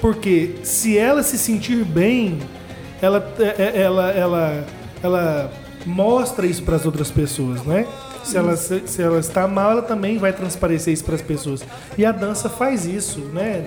[0.01, 2.39] Porque se ela se sentir bem,
[3.01, 3.43] ela, é-
[3.77, 4.63] é- ela, ela,
[5.03, 5.51] ela
[5.85, 7.85] mostra isso para as outras pessoas, né?
[8.23, 11.61] Se ela, se, se ela está mal, ela também vai transparecer isso para as pessoas.
[11.97, 13.63] E a dança faz isso, né?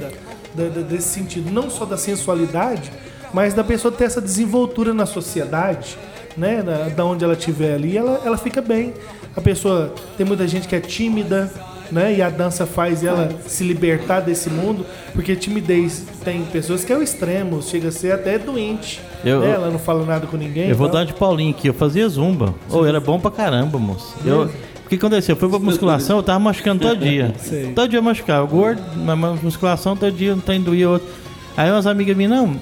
[0.55, 2.91] Da- da- desse sentido, não só da sensualidade,
[3.33, 5.99] mas da pessoa ter essa desenvoltura na sociedade,
[6.37, 6.63] né?
[6.63, 8.93] Da, da onde ela estiver ali, ela, ela fica bem.
[9.37, 11.51] A pessoa tem muita gente que é tímida,
[11.91, 12.15] né?
[12.15, 16.97] E a dança faz ela se libertar desse mundo, porque timidez tem pessoas que é
[16.97, 19.01] o extremo, chega a ser até doente.
[19.25, 19.51] Eu- né?
[19.53, 20.69] Ela não fala nada com ninguém.
[20.69, 22.55] Eu vou então- dar de Paulinho aqui, eu fazia zumba.
[22.71, 24.15] Ou era bom pra caramba, moço.
[24.25, 24.51] Eu,
[24.85, 25.35] o que aconteceu?
[25.35, 27.35] Eu fui pra musculação, eu tava machucando todo dia.
[27.41, 27.73] Sei.
[27.73, 28.47] Todo dia eu machucava.
[28.47, 31.09] Gordo, mas musculação todo dia, um trem doía outro.
[31.57, 32.57] Aí umas amigas minhas, não,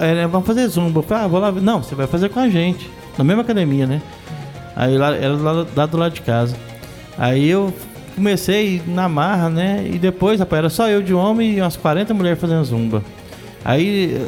[0.00, 1.00] é, vamos fazer zumba.
[1.00, 1.50] Eu falei, ah, vou lá.
[1.50, 1.60] ver.
[1.62, 2.88] Não, você vai fazer com a gente.
[3.16, 4.02] Na mesma academia, né?
[4.76, 6.56] Aí lá, era lá, lá do lado de casa.
[7.16, 7.72] Aí eu
[8.14, 9.86] comecei na marra, né?
[9.88, 13.02] E depois, rapaz, era só eu de homem e umas 40 mulheres fazendo zumba.
[13.64, 14.20] Aí,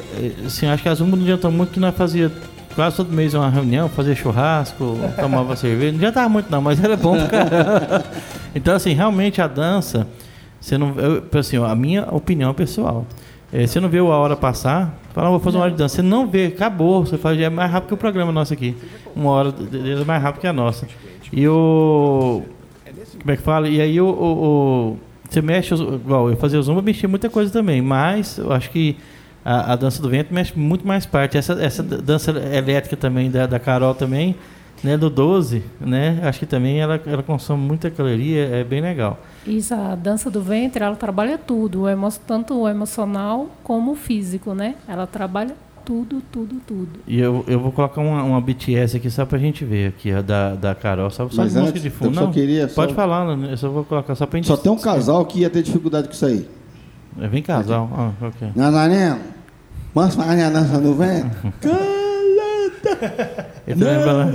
[0.44, 2.32] assim, acho que a zumba não adiantou muito que nós fazia
[2.74, 5.92] quase todo mês uma reunião, fazia churrasco, tomava cerveja.
[5.92, 7.16] Não adiantava muito não, mas era bom.
[8.54, 10.06] Então, assim, realmente a dança,
[10.58, 13.06] Você não, eu, assim, a minha opinião pessoal.
[13.52, 15.96] É, você não vê a hora passar, fala, "Ah, vou fazer uma hora de dança.
[15.96, 17.04] Você não vê, acabou.
[17.04, 18.76] Você faz, é mais rápido que o programa nosso aqui.
[19.16, 19.54] Uma hora
[20.00, 20.86] é mais rápido que a nossa.
[21.32, 22.42] E o.
[23.20, 23.68] Como é que fala?
[23.68, 24.06] E aí o.
[24.06, 24.44] o-
[24.92, 24.96] o-
[25.28, 28.96] você mexe, igual eu fazia o zumba, mexia muita coisa também, mas eu acho que
[29.44, 31.36] a, a dança do vento mexe muito mais parte.
[31.36, 34.36] Essa, essa dança elétrica também da, da Carol também,
[34.84, 36.20] né, do 12, né?
[36.22, 39.18] Acho que também ela, ela consome muita caloria, é bem legal.
[39.46, 43.96] Isso, a dança do ventre, ela trabalha tudo, o emo- tanto o emocional como o
[43.96, 44.74] físico, né?
[44.88, 46.88] Ela trabalha tudo, tudo, tudo.
[47.06, 50.20] E eu, eu vou colocar uma, uma BTS aqui só pra gente ver aqui, a
[50.20, 51.08] da, da Carol.
[51.10, 52.10] Só, só Mas música antes, de fundo.
[52.10, 53.52] eu só Não, queria pode só- falar, né?
[53.52, 54.48] eu só vou colocar só pra gente...
[54.48, 56.48] Só tem um casal que ia ter dificuldade com isso aí.
[57.20, 57.88] É, Vem casal.
[57.96, 58.48] Ah, ok.
[58.56, 59.20] Nazareno,
[59.94, 61.36] vamos fazer a dança do vento?
[64.04, 64.32] Fala...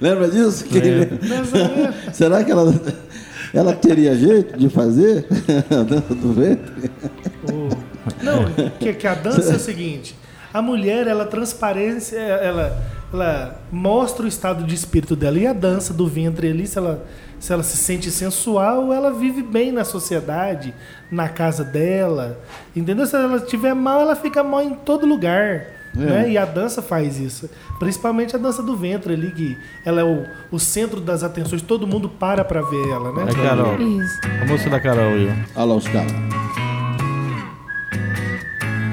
[0.00, 0.64] Lembra disso?
[2.12, 2.72] Será que ela,
[3.52, 5.26] ela teria jeito de fazer
[5.70, 6.72] a dança do vento?
[8.22, 10.14] Não, que, que a dança é o seguinte:
[10.52, 12.82] a mulher, ela transparência, ela,
[13.12, 15.38] ela mostra o estado de espírito dela.
[15.38, 17.04] E a dança do ventre ali, se ela,
[17.38, 20.74] se ela se sente sensual, ela vive bem na sociedade,
[21.10, 22.40] na casa dela.
[22.74, 23.06] Entendeu?
[23.06, 25.77] Se ela estiver mal, ela fica mal em todo lugar.
[25.98, 26.04] É.
[26.06, 26.30] Né?
[26.30, 27.48] E a dança faz isso.
[27.78, 31.86] Principalmente a dança do ventre ali, que ela é o, o centro das atenções, todo
[31.86, 33.26] mundo para pra ver ela, né?
[33.30, 33.80] É Carol.
[33.80, 34.20] Isso.
[34.42, 35.28] A música da Carol aí.
[35.56, 36.12] Olha lá os caras.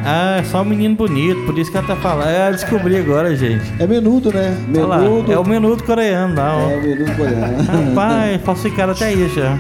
[0.08, 2.28] Ah, é só um menino bonito, por isso que ela tá falando.
[2.30, 3.66] É, descobri agora, gente.
[3.80, 4.56] É menudo, né?
[4.76, 5.32] Olha lá, Menudo.
[5.34, 6.70] é o menudo coreano lá, ó.
[6.70, 7.64] É o menudo coreano.
[7.90, 9.58] Rapaz, falsificaram até isso já.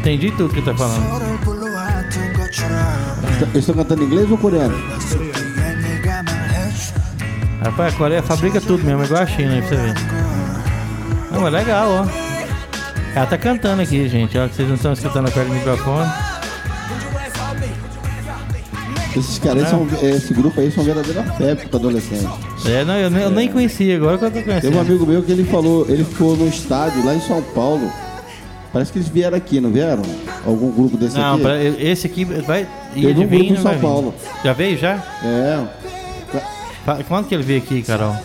[0.00, 1.47] Entendi tudo que ele tá falando.
[3.40, 4.74] Eles estão cantando em inglês ou coreano?
[7.62, 9.94] Rapaz, a Coreia fabrica tudo mesmo, igual a China aí pra você ver.
[11.32, 12.06] Não, mas legal, ó.
[13.14, 14.38] Ela tá cantando aqui, gente.
[14.38, 16.08] Ó, que vocês não estão escutando perto do microfone.
[19.16, 22.28] Esses caras aí são, esse grupo aí são verdadeira febre para adolescente.
[22.66, 24.78] É, não, eu, nem- eu nem conhecia, agora que eu tô Tem um conhecendo.
[24.80, 27.90] amigo meu que ele falou, ele ficou no estádio lá em São Paulo.
[28.72, 30.02] Parece que eles vieram aqui, não vieram?
[30.46, 31.42] Algum grupo desse Não, aqui?
[31.42, 32.66] pra- esse aqui vai.
[33.06, 33.80] Em não São vai vir.
[33.82, 34.14] Paulo.
[34.44, 35.02] Já veio já?
[35.24, 35.64] É.
[37.06, 38.16] Quando que ele veio aqui, Carol?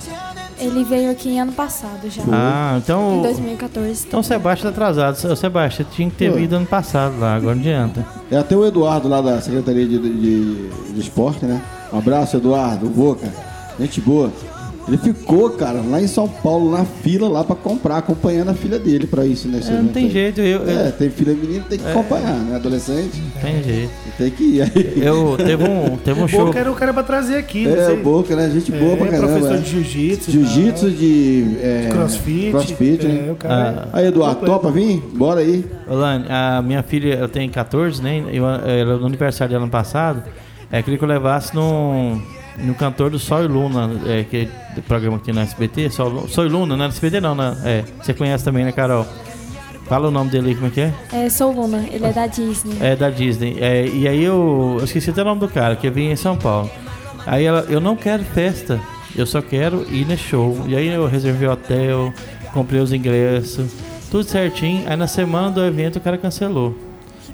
[0.57, 2.23] Ele veio aqui ano passado já.
[2.31, 3.21] Ah, Em então.
[3.21, 4.05] 2014.
[4.07, 5.31] Então o Sebastião tá atrasado.
[5.31, 6.37] Ô, Sebastião, tinha que ter Pô.
[6.37, 8.05] vindo ano passado lá, agora não adianta.
[8.31, 11.61] É até o Eduardo lá da Secretaria de, de, de Esporte, né?
[11.91, 13.27] Um abraço, Eduardo, o Boca.
[13.79, 14.31] Gente boa.
[14.85, 18.77] Ele ficou, cara, lá em São Paulo, na fila lá pra comprar, acompanhando a filha
[18.77, 20.11] dele pra isso, nesse É, não tem aí.
[20.11, 22.55] jeito, eu, eu- É, tem filha menina, tem que acompanhar, né?
[22.57, 23.91] Adolescente, tem jeito.
[24.17, 24.61] tem que ir.
[24.61, 24.93] Aí.
[25.01, 26.45] Eu teve um, teve um O show.
[26.47, 27.93] Boca era o cara pra trazer aqui, não É, sei.
[27.99, 28.49] o Boca, né?
[28.49, 29.27] Gente É, boa pra caramba.
[29.33, 29.57] professor é.
[29.59, 30.31] de jiu-jitsu.
[30.31, 32.51] Jiu-jitsu, de é, tal, crossfit.
[32.51, 33.31] crossfit, é, né?
[33.31, 33.97] o cara Ah.
[33.99, 35.01] Aí, Eduardo, topa vir?
[35.15, 35.63] Bora aí.
[35.87, 38.21] Olane, a minha filha ela tem 14, né?
[38.33, 40.23] Eu, ela, no aniversário dela ano passado,
[40.69, 42.21] é, queria que eu levasse no,
[42.57, 46.45] no cantor do Sol e Luna, é, que do programa tem na SBT, Sol, Sol
[46.45, 47.57] e Luna, não é na SBT não, né?
[47.63, 49.05] É, você conhece também, né, Carol?
[49.85, 50.93] Fala o nome dele aí, como é que é?
[51.11, 52.77] É, sou Luna, ele é da Disney.
[52.79, 53.57] É da Disney.
[53.59, 56.37] É, e aí eu, eu esqueci até o nome do cara, que vinha em São
[56.37, 56.69] Paulo.
[57.25, 58.79] Aí ela, eu não quero festa,
[59.15, 60.57] eu só quero ir no show.
[60.67, 62.13] E aí eu reservei o hotel,
[62.53, 63.71] comprei os ingressos,
[64.09, 64.83] tudo certinho.
[64.87, 66.75] Aí na semana do evento o cara cancelou.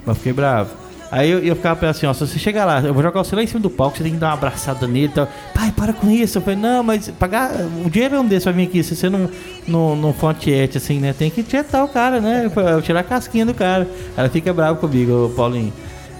[0.04, 0.70] Mas fiquei bravo.
[1.12, 3.34] Aí eu, eu ficava pensando assim, ó, se você chegar lá, eu vou jogar você
[3.34, 5.28] lá em cima do palco, você tem que dar uma abraçada nele e tal.
[5.52, 6.38] Pai, para com isso.
[6.38, 7.50] Eu falei, não, mas pagar.
[7.84, 9.28] O dinheiro é um desse pra vir aqui, se você não,
[9.66, 10.36] não, não for
[10.76, 11.12] assim, né?
[11.12, 12.48] Tem que tietar o cara, né?
[12.54, 13.88] Eu tirar a casquinha do cara.
[14.16, 15.72] Ela fica brava comigo, Paulinho.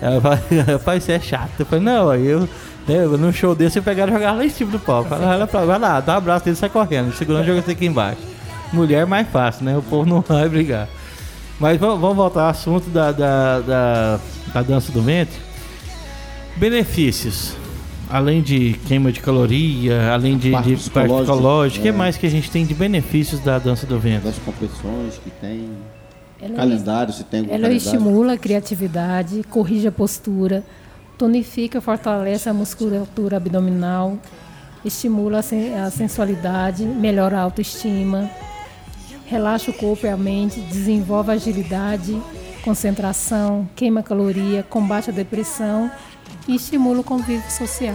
[0.02, 0.40] Ela fala,
[0.84, 1.60] pai, você é chato.
[1.60, 2.48] Eu falei, não, aí eu.
[2.88, 5.14] Né, num show desse eu pegaram e jogaram lá em cima do palco.
[5.14, 7.12] Ela, ela, vai lá, dá um abraço dele sai correndo.
[7.12, 8.20] Segurando joga você aqui embaixo.
[8.72, 9.76] Mulher é mais fácil, né?
[9.76, 10.88] O povo não vai brigar.
[11.60, 14.20] Mas vamos, voltar ao assunto da, da, da,
[14.54, 15.38] da dança do ventre.
[16.56, 17.54] Benefícios.
[18.08, 21.92] Além de queima de caloria, além de, Parte de parte psicológica, o que é.
[21.92, 24.30] mais que a gente tem de benefícios da dança do ventre?
[24.30, 25.68] Das competições que tem,
[26.40, 27.76] Ela, calendário, se tem algum ela calendário.
[27.76, 30.64] estimula a criatividade, corrige a postura,
[31.16, 34.18] tonifica e fortalece a musculatura abdominal,
[34.84, 38.28] estimula a sensualidade, melhora a autoestima,
[39.30, 42.20] relaxa o corpo e a mente, desenvolve agilidade,
[42.64, 45.88] concentração, queima caloria, combate a depressão
[46.48, 47.94] e estimula o convívio social.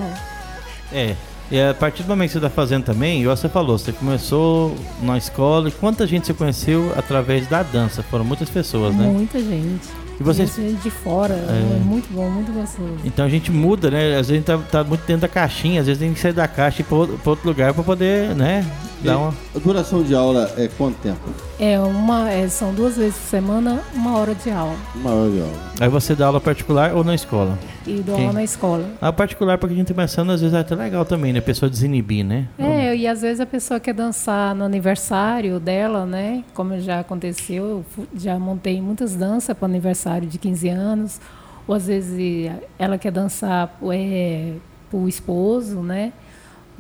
[0.93, 1.13] É.
[1.52, 4.76] E a partir do momento que você está fazendo também, igual você falou, você começou
[5.04, 8.02] na escola, e quanta gente você conheceu através da dança?
[8.02, 9.06] Foram muitas pessoas, né?
[9.06, 10.04] Muita gente.
[10.19, 10.56] E vocês.
[10.56, 11.80] Gente de fora, é.
[11.84, 12.97] muito bom, muito gostoso.
[13.04, 14.17] Então a gente muda, né?
[14.17, 16.34] Às vezes a gente tá, tá muito dentro da caixinha, às vezes tem que sair
[16.34, 18.65] da caixa e ir pra outro, pra outro lugar pra poder, né?
[19.01, 19.34] Dar uma...
[19.56, 21.19] A duração de aula é quanto tempo?
[21.57, 24.75] É uma, é, são duas vezes por semana, uma hora de aula.
[24.93, 25.53] Uma hora de aula.
[25.79, 27.57] Aí você dá aula particular ou na escola?
[27.87, 28.89] E dou aula na escola.
[28.99, 31.39] A particular, porque a gente tá pensando, às vezes é até legal também, né?
[31.39, 32.49] A pessoa desinibir, né?
[32.57, 36.43] É, e às vezes a pessoa quer dançar no aniversário dela, né?
[36.53, 41.21] Como já aconteceu, eu já montei muitas danças para aniversário de 15 anos.
[41.65, 44.55] Ou às vezes ela quer dançar é,
[44.89, 46.11] para o esposo, né?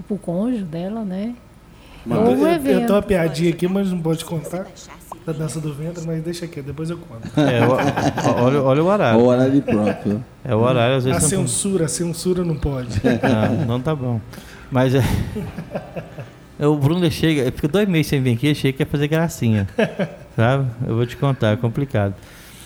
[0.05, 1.33] Para o cônjuge dela, né?
[2.07, 2.81] Eu, evento.
[2.81, 4.67] eu tô uma piadinha aqui, mas não pode contar
[5.25, 7.27] da dança do ventre, mas deixa aqui, depois eu conto.
[7.39, 7.61] É,
[8.39, 9.19] olha, olha o horário.
[9.19, 10.23] O horário próprio.
[10.43, 11.23] É o horário, às vezes.
[11.23, 11.85] A censura, não...
[11.85, 13.01] a censura não pode.
[13.03, 14.21] Não, não tá bom.
[14.71, 15.03] Mas é.
[16.59, 19.67] O Bruno chega, fica dois meses sem vir aqui, chega e quer fazer gracinha.
[20.35, 20.67] sabe?
[20.87, 22.13] Eu vou te contar, é complicado.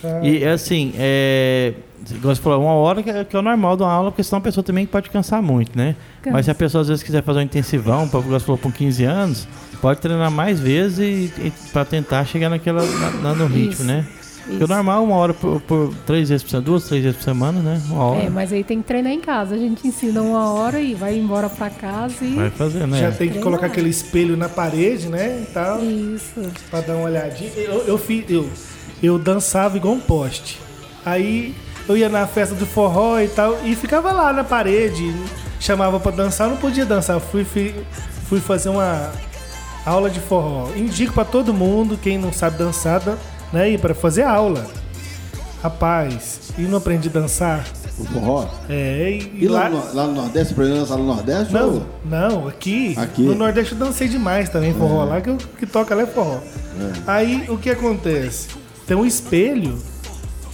[0.04, 0.20] Ah.
[0.22, 1.74] E assim, é,
[2.22, 4.40] você falou, uma hora que é, que é o normal de uma aula, porque senão
[4.40, 5.96] a pessoa também pode cansar muito, né?
[6.22, 6.34] Cansa.
[6.34, 9.48] Mas se a pessoa às vezes quiser fazer um intensivão, você falou com 15 anos,
[9.82, 12.84] pode treinar mais vezes e, e para tentar chegar naquela,
[13.22, 13.84] na, no ritmo, Isso.
[13.84, 14.06] né?
[14.50, 17.18] Porque o normal é uma hora por, por, três vezes por semana, duas, três vezes
[17.18, 17.82] por semana, né?
[17.88, 18.24] Uma hora.
[18.24, 19.54] É, mas aí tem que treinar em casa.
[19.54, 22.34] A gente ensina uma hora e vai embora para casa e.
[22.34, 23.00] Vai fazer, né?
[23.00, 23.44] Já tem que treinar.
[23.44, 25.46] colocar aquele espelho na parede, né?
[25.48, 25.84] E tal.
[25.84, 26.42] Isso.
[26.72, 27.52] Pra dar uma olhadinha.
[27.58, 28.50] Eu, eu, fiz, eu,
[29.04, 30.60] eu dançava igual um poste.
[31.06, 31.54] Aí
[31.90, 35.12] eu ia na festa do forró e tal, e ficava lá na parede,
[35.60, 37.20] chamava para dançar, eu não podia dançar.
[37.20, 37.74] Fui, fui,
[38.28, 39.12] fui fazer uma
[39.84, 40.70] aula de forró.
[40.76, 43.02] Indico para todo mundo, quem não sabe dançar,
[43.52, 44.68] né, ir para fazer aula.
[45.64, 47.66] Rapaz, e não aprendi a dançar?
[47.98, 48.48] O forró?
[48.70, 51.54] É, e, e lá, lá, no, lá no Nordeste, aprendeu a dançar no Nordeste?
[51.54, 51.86] Não, ou?
[52.06, 53.24] não, aqui, aqui.
[53.24, 55.04] No Nordeste eu dancei demais também, forró.
[55.04, 55.10] É.
[55.10, 56.38] Lá que, que toca lá é forró.
[56.38, 56.92] É.
[57.08, 58.48] Aí o que acontece?
[58.86, 59.78] Tem um espelho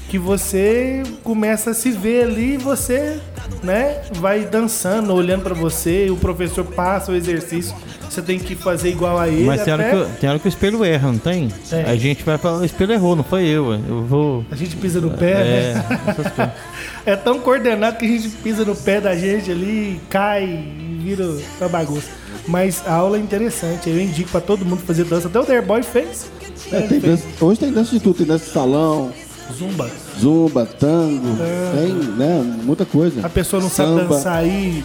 [0.09, 3.19] que você começa a se ver ali, você,
[3.63, 7.75] né, vai dançando, olhando para você, o professor passa o exercício,
[8.09, 9.45] você tem que fazer igual a ele.
[9.45, 9.95] Mas tem, até...
[9.95, 11.51] hora, que, tem hora que o espelho erra, não tem?
[11.71, 11.83] É.
[11.89, 14.45] A gente vai falar, o espelho errou, não foi eu, eu vou...
[14.51, 16.51] A gente pisa no pé, é, né?
[17.05, 21.25] é tão coordenado que a gente pisa no pé da gente ali, cai e vira
[21.59, 22.09] uma bagunça.
[22.47, 25.81] Mas a aula é interessante, eu indico para todo mundo fazer dança, até o Derboy
[25.81, 26.29] fez.
[26.71, 29.11] É, tem dança, hoje tem dança de tudo, tem dança de salão,
[29.53, 29.89] Zumba.
[30.19, 31.81] Zumba, tango, é.
[31.81, 32.59] tem, né?
[32.63, 33.25] Muita coisa.
[33.25, 34.83] A pessoa não Samba, sabe dançar aí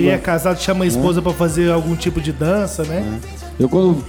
[0.00, 1.22] e é casado, chama a esposa é.
[1.22, 3.20] para fazer algum tipo de dança, né?
[3.58, 3.62] É.
[3.62, 4.02] Eu quando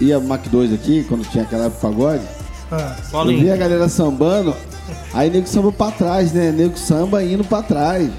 [0.00, 2.24] ia Mac 2 aqui, quando tinha aquela época pagode,
[2.70, 2.96] ah.
[3.12, 4.54] eu via a galera sambando,
[5.14, 6.50] aí nego samba pra trás, né?
[6.50, 8.10] Nego samba indo pra trás.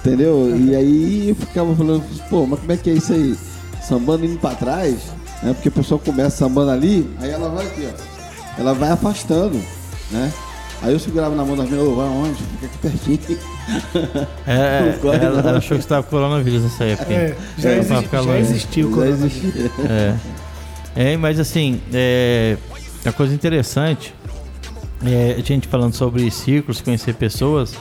[0.00, 0.56] Entendeu?
[0.56, 3.36] E aí eu ficava falando, pô, mas como é que é isso aí?
[3.82, 4.96] Sambando indo pra trás,
[5.42, 5.52] né?
[5.52, 8.60] Porque a pessoa começa sambando ali, aí ela vai aqui, ó.
[8.60, 9.60] Ela vai afastando
[10.10, 10.32] né?
[10.82, 12.42] Aí eu segurava na mão da minha, ô, vai onde?
[12.42, 13.38] Fica aqui pertinho.
[14.46, 17.12] É, é ela, ela, achou que estava com coronavírus nessa época.
[17.12, 19.70] É, já, é, existe, já existiu já existiu.
[19.88, 20.14] É.
[20.94, 22.56] é, mas assim, é,
[23.04, 24.14] uma coisa interessante,
[25.04, 27.74] é, a gente falando sobre círculos, conhecer pessoas,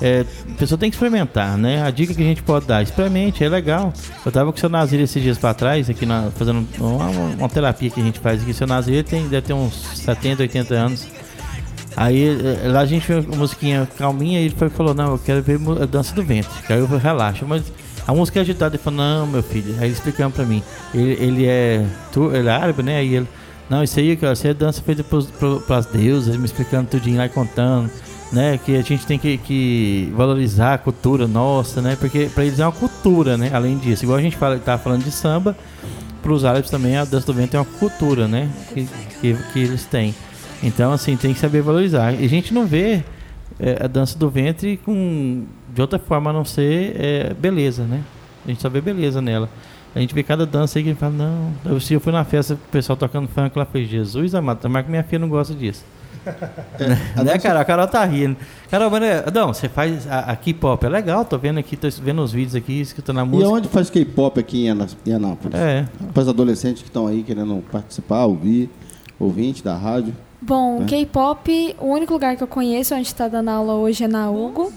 [0.00, 1.80] é, a pessoa tem que experimentar, né?
[1.80, 3.92] A dica que a gente pode dar, experimente, é legal.
[4.26, 7.48] Eu tava com o seu Nazir esses dias para trás, aqui na, fazendo uma, uma,
[7.48, 8.50] terapia que a gente faz aqui.
[8.50, 11.06] O seu Nazir tem, deve ter uns 70, 80 anos.
[11.96, 15.18] Aí eh, lá a gente viu uma musiquinha calminha e ele foi, falou, não, eu
[15.18, 16.50] quero ver a dança do ventre.
[16.68, 17.62] Aí eu relaxa, mas
[18.06, 18.76] a música é agitada.
[18.76, 19.74] Ele falou, não, meu filho.
[19.80, 20.62] Aí explicando pra mim.
[20.94, 21.84] Ele, ele é
[22.32, 22.98] ele é árabe, né?
[22.98, 23.28] Aí ele,
[23.68, 25.28] não, isso aí, cara, isso é dança feita pros,
[25.66, 27.90] pras deusas, me explicando tudinho lá e contando,
[28.30, 28.58] né?
[28.58, 31.96] Que a gente tem que, que valorizar a cultura nossa, né?
[31.98, 33.50] Porque pra eles é uma cultura, né?
[33.52, 35.56] Além disso, igual a gente fala, falando de samba,
[36.22, 38.50] pros árabes também a dança do ventre é uma cultura, né?
[38.74, 38.86] Que,
[39.20, 40.14] que, que eles têm.
[40.62, 42.12] Então, assim, tem que saber valorizar.
[42.12, 43.02] E a gente não vê
[43.58, 48.02] é, a dança do ventre com de outra forma a não ser é, beleza, né?
[48.44, 49.48] A gente só vê beleza nela.
[49.94, 51.52] A gente vê cada dança aí que a gente fala, não.
[51.64, 54.84] Eu, se eu fui na festa, o pessoal tocando funk, ela fez Jesus amado, tomara
[54.84, 55.84] que minha filha não gosta disso.
[56.78, 56.88] É,
[57.22, 57.60] né, cara?
[57.60, 58.36] A Carol tá rindo.
[58.70, 59.02] Carol, mas,
[59.34, 62.54] não, você faz a, a K-pop, é legal, tô vendo aqui, tô vendo os vídeos
[62.54, 63.50] aqui, escutando a música.
[63.50, 65.54] E onde faz K-pop aqui em Anápolis?
[65.54, 65.86] É.
[66.14, 68.70] Para os adolescentes que estão aí querendo participar, ouvir,
[69.18, 70.14] ouvinte da rádio.
[70.44, 70.86] Bom, né?
[70.86, 74.72] K-pop, o único lugar que eu conheço onde está dando aula hoje é na Hugo,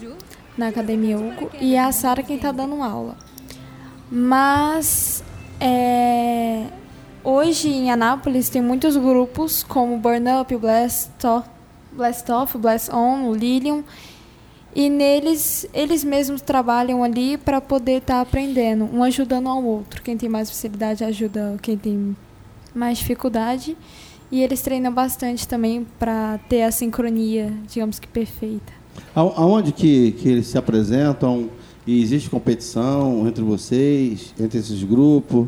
[0.56, 3.18] na Academia Hugo, e é a Sara quem está dando aula.
[4.12, 5.24] Mas
[5.60, 6.68] é,
[7.24, 11.50] hoje em Anápolis tem muitos grupos como Burn Up, Blast Off,
[11.92, 13.84] Blast, Off, Blast On, Lilium,
[14.76, 20.04] e neles eles mesmos trabalham ali para poder estar tá aprendendo, um ajudando ao outro.
[20.04, 22.16] Quem tem mais facilidade ajuda quem tem
[22.76, 23.76] mais dificuldade.
[24.32, 28.74] E eles treinam bastante também para ter a sincronia, digamos que perfeita.
[29.14, 31.50] Aonde que, que eles se apresentam?
[31.88, 35.48] E existe competição entre vocês, entre esses grupos?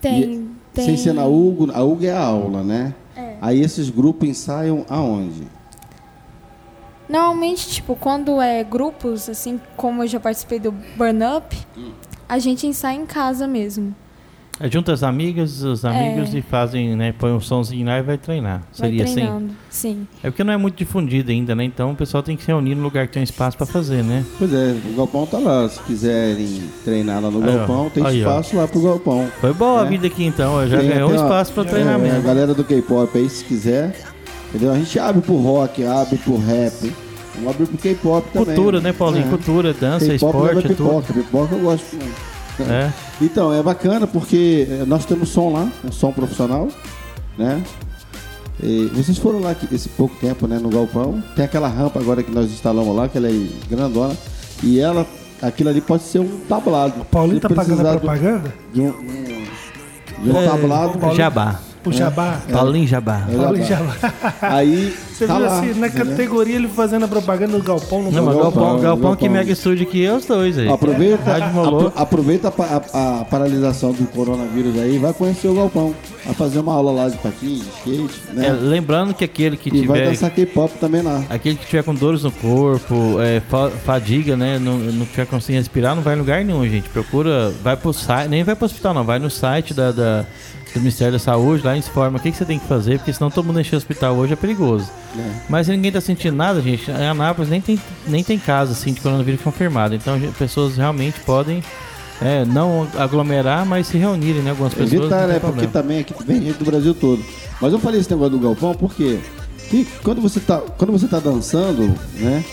[0.00, 0.84] Tem, tem.
[0.84, 2.94] Sem ser na UGO, a UGO é a aula, né?
[3.16, 3.36] É.
[3.40, 5.48] Aí esses grupos ensaiam aonde?
[7.08, 11.56] Normalmente, tipo, quando é grupos, assim como eu já participei do Burn Up,
[12.28, 13.94] a gente ensaia em casa mesmo.
[14.60, 16.38] É, junta as amigas, os amigos É.
[16.38, 17.14] e fazem, né?
[17.16, 18.62] Põe um somzinho lá e vai treinar.
[18.76, 19.14] Vai Seria assim?
[19.14, 19.50] treinando.
[19.70, 20.06] Sim.
[20.22, 21.62] É porque não é muito difundido ainda, né?
[21.64, 24.24] Então o pessoal tem que se reunir no lugar que tem espaço pra fazer, né?
[24.36, 25.68] Pois é, o galpão tá lá.
[25.68, 27.56] Se quiserem treinar lá no Aí, ó.
[27.58, 28.28] galpão, tem Aí, ó.
[28.28, 29.28] espaço lá pro galpão.
[29.40, 29.88] Foi boa a É.
[29.88, 32.22] vida aqui então, já Tem ganhou um ó, espaço pra É, a treinamento.
[32.22, 33.94] galera do K-pop aí, se quiser.
[34.48, 34.72] Entendeu?
[34.72, 36.92] A gente abre pro rock, abre pro rap.
[37.36, 38.54] Vamos abrir pro K-pop também.
[38.56, 39.26] Cultura, né, Paulinho?
[39.26, 39.30] É.
[39.30, 40.68] Cultura, dança, leva esporte, tudo.
[40.74, 41.12] pipoca.
[41.12, 42.37] Pipoca eu gosto muito.
[42.62, 42.92] É.
[43.20, 46.68] Então, é bacana porque eh, nós temos som lá, um som profissional,
[47.36, 47.62] né?
[48.62, 51.22] E vocês foram lá esse pouco tempo, né, no galpão.
[51.36, 54.16] Tem aquela rampa agora que nós instalamos lá, que ela é grandona.
[54.62, 55.06] E ela,
[55.40, 57.04] aquilo ali pode ser um tablado.
[57.04, 58.52] Paulinho Se tá pagando a propaganda?
[58.72, 58.92] De um,
[60.22, 61.14] de um tablado.
[61.14, 61.60] Jabá.
[61.88, 62.40] O Jabá.
[62.50, 63.22] Paulinho Jabá.
[63.32, 63.96] É Paulinho Jabá.
[64.00, 64.34] Jabá.
[64.42, 68.10] Aí, Você tá viu lá, assim, na categoria ele fazendo a propaganda do Galpão no
[68.10, 70.68] Não, mas Galpão, Galpão, Galpão, que Mega Studio aqui é os dois aí.
[70.68, 71.36] Aproveita,
[71.96, 75.94] aproveita a, a- a paralisação do coronavírus aí e vai conhecer o galpão.
[76.24, 78.58] Vai fazer uma aula lá de patins, de skate, É, né?
[78.60, 81.22] lembrando que aquele que e vai tiver dançar K-pop também lá.
[81.30, 84.58] Aquele que tiver com dores no corpo, é, fa- fadiga, né?
[84.58, 86.88] Não, não tiver conseguindo respirar, não vai em lugar nenhum, gente.
[86.90, 89.04] Procura, vai pro site, nem vai pro hospital, não.
[89.04, 90.26] Vai no site da, da-
[90.74, 93.30] do Ministério da Saúde, lá informa o que, que você tem que fazer, porque senão
[93.30, 94.88] todo mundo encher o hospital hoje é perigoso.
[95.16, 95.32] É.
[95.48, 99.00] Mas ninguém tá sentindo nada, gente, em Anápolis nem tem, nem tem caso assim, de
[99.00, 99.94] coronavírus confirmado.
[99.94, 101.62] Então, gente, pessoas realmente podem
[102.20, 104.50] é, não aglomerar, mas se reunirem, né?
[104.50, 104.92] Algumas pessoas.
[104.92, 105.38] Evitar, né?
[105.38, 107.24] Porque também aqui vem gente do Brasil todo.
[107.60, 109.20] Mas eu falei esse negócio do galpão porque
[109.70, 112.44] que quando você tá, quando você tá dançando, né?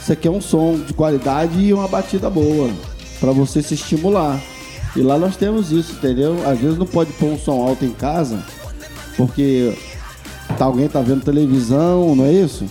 [0.00, 2.70] Você quer um som de qualidade e uma batida boa
[3.20, 4.40] pra você se estimular.
[4.96, 6.36] E lá nós temos isso, entendeu?
[6.48, 8.42] Às vezes não pode pôr um som alto em casa
[9.16, 9.76] porque
[10.56, 12.64] tá, alguém tá vendo televisão, não é isso?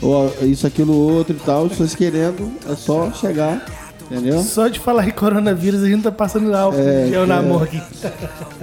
[0.00, 1.68] Ou isso, aquilo, outro e tal.
[1.68, 3.64] Vocês querendo, é só chegar,
[4.04, 4.42] entendeu?
[4.42, 7.42] Só de falar em coronavírus, a gente tá passando álcool É, na é.
[7.42, 7.82] mão aqui.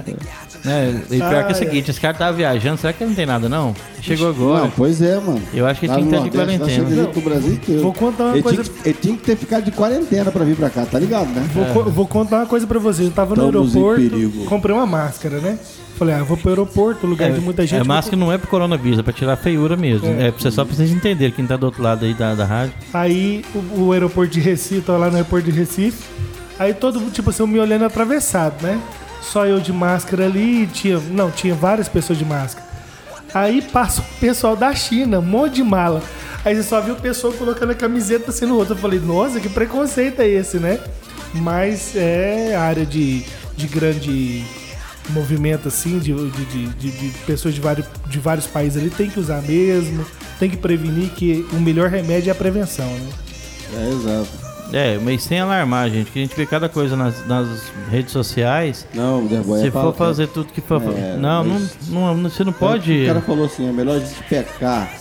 [0.06, 0.14] É,
[0.64, 3.16] e pior que é Ah, o seguinte, esse cara tava viajando, será que ele não
[3.16, 3.74] tem nada, não?
[4.02, 4.62] Chegou agora.
[4.64, 5.40] Não, pois é, mano.
[5.54, 7.06] Eu acho que ele tinha que no estar de quarentena.
[7.06, 7.82] do Brasil inteiro.
[7.82, 10.44] Vou contar uma ele coisa- Tinha que, ele tinha que ter ficado de quarentena pra
[10.44, 11.48] vir pra cá, tá ligado, né?
[11.54, 13.08] Vou, co- vou contar uma coisa pra vocês.
[13.08, 15.58] Eu tava no Estamos em aeroporto, comprei uma máscara, né?
[15.98, 17.74] Falei, ah, vou pro aeroporto, lugar de muita gente.
[17.74, 20.06] É, vou máscara não é pro coronavírus, é pra tirar a feiura mesmo.
[20.08, 22.72] É, pra você só precisa entender quem tá do outro lado aí da, da rádio.
[22.94, 26.02] Aí o, o aeroporto de Recife, tava lá no aeroporto de Recife.
[26.58, 28.78] Aí todo mundo, tipo assim, eu me olhando atravessado, né?
[29.22, 30.98] Só eu de máscara ali, tinha.
[30.98, 32.66] Não, tinha várias pessoas de máscara.
[33.32, 36.02] Aí passa o pessoal da China, um monte de mala.
[36.44, 38.74] Aí você só viu o pessoal colocando a camiseta assim no outro.
[38.74, 40.80] Eu falei, nossa, que preconceito é esse, né?
[41.34, 43.24] Mas é área de,
[43.56, 44.42] de grande
[45.10, 48.90] movimento, assim, de, de, de, de- de pessoas de vários, de vários países ali.
[48.90, 50.04] Tem que usar mesmo,
[50.40, 53.08] tem que prevenir que o melhor remédio é a prevenção, né?
[53.76, 54.28] É, exato.
[54.72, 57.48] É, mas sem alarmar, gente, que a gente vê cada coisa nas, nas
[57.90, 58.86] redes sociais.
[58.94, 60.80] Não, Derboy, Se é for fazer tudo que for.
[60.96, 63.02] É, não, não, mas- não, não- você não é, pode.
[63.02, 64.92] O cara falou assim, é melhor a gente pecar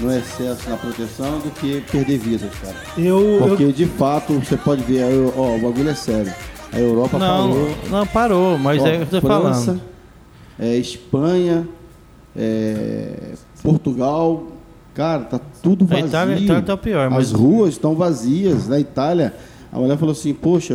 [0.00, 2.76] no excesso na proteção do que perder vidas, cara.
[2.96, 6.32] Eu, Porque eu de fato, você pode ver, a Eu- ó, o bagulho é sério.
[6.72, 7.74] A Europa Não, parou.
[7.90, 9.80] não parou, mas Ó, é o que eu tô França, falando.
[10.58, 11.66] é, Espanha,
[12.36, 13.14] é,
[13.62, 14.44] Portugal,
[14.98, 16.06] cara, tá tudo A vazio.
[16.08, 18.66] Itália, a Itália tá pior, mas As ruas estão vazias.
[18.68, 19.32] Na Itália,
[19.72, 20.74] a mulher falou assim, poxa,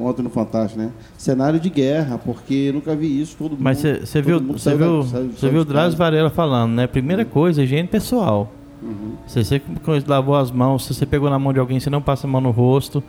[0.00, 0.90] ontem no Fantástico, né?
[1.16, 3.56] Cenário de guerra, porque nunca vi isso, todo.
[3.58, 5.98] Mas você viu, você viu, você viu o Drauzio.
[5.98, 6.86] Varela falando, né?
[6.86, 8.52] Primeira coisa, higiene pessoal.
[8.82, 9.12] Uhum.
[9.26, 9.62] Se você
[10.06, 12.40] lavou as mãos, se você pegou na mão de alguém, você não passa a mão
[12.40, 13.02] no rosto.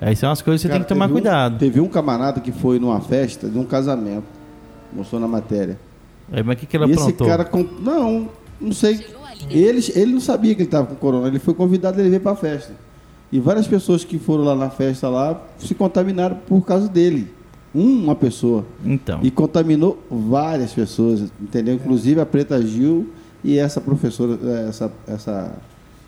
[0.00, 1.58] Aí são as coisas que você Cara, tem que tomar teve um- cuidado.
[1.58, 4.24] Teve um camarada que foi numa festa de um casamento,
[4.92, 5.78] mostrou na matéria.
[6.32, 7.26] Aí, mas o que, que ela e esse aprontou?
[7.26, 8.28] cara, com- não,
[8.60, 9.04] não sei.
[9.48, 12.32] Ele, ele não sabia que ele estava com corona, ele foi convidado, ele veio para
[12.32, 12.74] a festa.
[13.32, 17.32] E várias pessoas que foram lá na festa lá se contaminaram por causa dele.
[17.72, 18.66] Uma pessoa.
[18.84, 19.20] Então.
[19.22, 21.74] E contaminou várias pessoas, entendeu?
[21.74, 23.08] Inclusive a Preta Gil
[23.44, 25.52] e essa professora, eh, essa, essa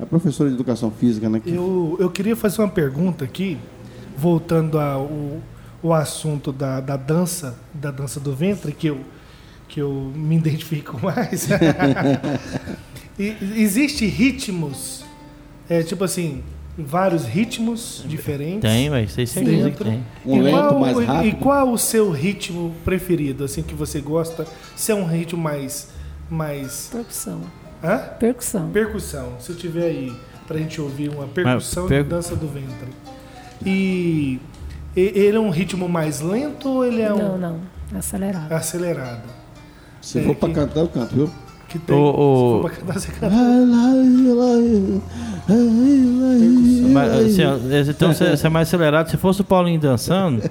[0.01, 1.39] a professora de educação física, né?
[1.39, 3.57] que- Eu, eu queria fazer uma pergunta aqui,
[4.18, 5.09] voltando ao
[5.80, 8.99] o assunto da, da dança, da dança do ventre, que eu,
[9.68, 11.49] que eu me identifico mais.
[13.23, 15.05] E- Existe ritmos,
[15.68, 16.43] é, tipo assim,
[16.77, 18.62] vários ritmos diferentes.
[18.62, 19.45] Tem, certeza que
[19.85, 19.85] Dentro.
[19.85, 20.03] tem.
[20.27, 21.27] Um e lento qual, mais rápido.
[21.29, 24.47] E qual o seu ritmo preferido, assim, que você gosta?
[24.75, 25.89] Se é um ritmo mais
[26.31, 26.89] mais.
[26.91, 27.41] Percussão.
[27.85, 27.99] Hã?
[28.18, 28.70] Percussão.
[28.70, 29.33] Percussão.
[29.39, 30.12] Se tiver aí
[30.47, 32.89] pra gente ouvir uma percussão per- de dança do ventre.
[33.64, 34.41] E
[34.97, 37.61] ele é um ritmo mais lento ou ele é um Não, não.
[37.95, 38.51] Acelerado.
[38.53, 39.29] acelerado?
[40.01, 41.31] Se É, for pra que- cantar, eu canto, viu?
[41.73, 41.97] Que tem.
[41.97, 43.12] O- o- Se for pra cantar, você.
[46.93, 50.43] Mas, assim, então, se, se é mais acelerado, se fosse o Paulinho dançando,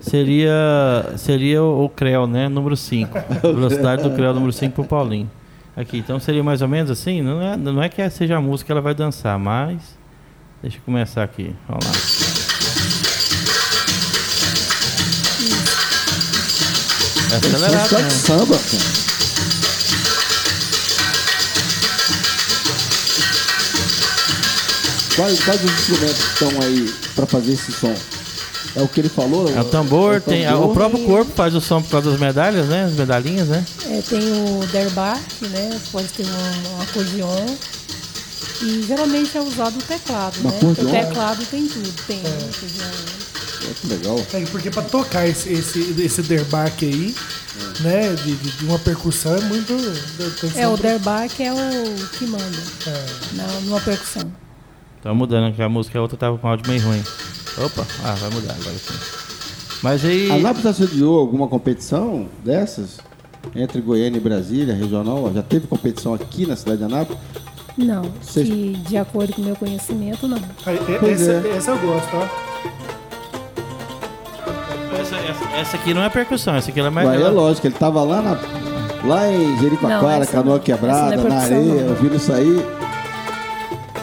[0.00, 2.48] seria, seria o, o Creu, né?
[2.48, 3.16] Número 5.
[3.42, 5.30] Velocidade do Creu, número 5 pro Paulinho.
[5.76, 7.22] Aqui, então seria mais ou menos assim?
[7.22, 9.96] Não é, não é que seja a música que ela vai dançar, mas.
[10.62, 11.54] Deixa eu começar aqui.
[11.68, 11.92] Vamos lá.
[17.32, 18.10] É acelerado, né?
[18.10, 19.13] samba, cara.
[25.16, 27.94] Quais, quais os instrumentos que estão aí pra fazer esse som?
[28.76, 29.48] É o que ele falou?
[29.48, 32.18] É o tambor, É tem, tambor o próprio corpo faz o som por causa das
[32.18, 32.84] medalhas, né?
[32.84, 33.64] As medalhinhas, né?
[33.86, 35.78] É, tem o derbac, né?
[35.92, 37.46] Pode ter um, um acordeon.
[38.62, 40.56] E geralmente é usado o teclado, Um né?
[40.56, 40.88] acordeon?
[40.88, 41.92] O teclado tem tudo.
[42.08, 43.70] Tem acordeon.
[43.70, 44.26] É, que legal.
[44.32, 47.14] É, porque pra tocar esse, esse, esse derbaque aí,
[47.80, 49.72] né, de, de- de uma percussão é muito.
[50.56, 52.44] É, o derbac é o que manda
[52.88, 53.04] é.
[53.34, 54.30] na, numa percussão.
[55.04, 57.02] Tá mudando, que a música a outra tava com áudio meio ruim.
[57.58, 58.94] Opa, ah, vai mudar agora sim.
[59.82, 60.30] Mas aí.
[60.30, 62.98] A NAP já sediou alguma competição dessas?
[63.54, 65.30] Entre Goiânia e Brasília, regional?
[65.34, 67.20] Já teve competição aqui na cidade de Anápolis?
[67.76, 70.38] Não, Vocês- que de acordo com o meu conhecimento, não.
[70.66, 71.56] É- essa, é.
[71.56, 72.54] essa eu gosto, ó.
[74.98, 77.06] Essa, essa- essa aqui não é percussão, essa aqui ela é mais.
[77.10, 78.38] Aí é lógico, ele tava lá, na,
[79.06, 80.62] lá em Jericoacoara, canoa não.
[80.62, 81.90] quebrada, é na areia, não.
[81.90, 82.83] ouvindo isso aí.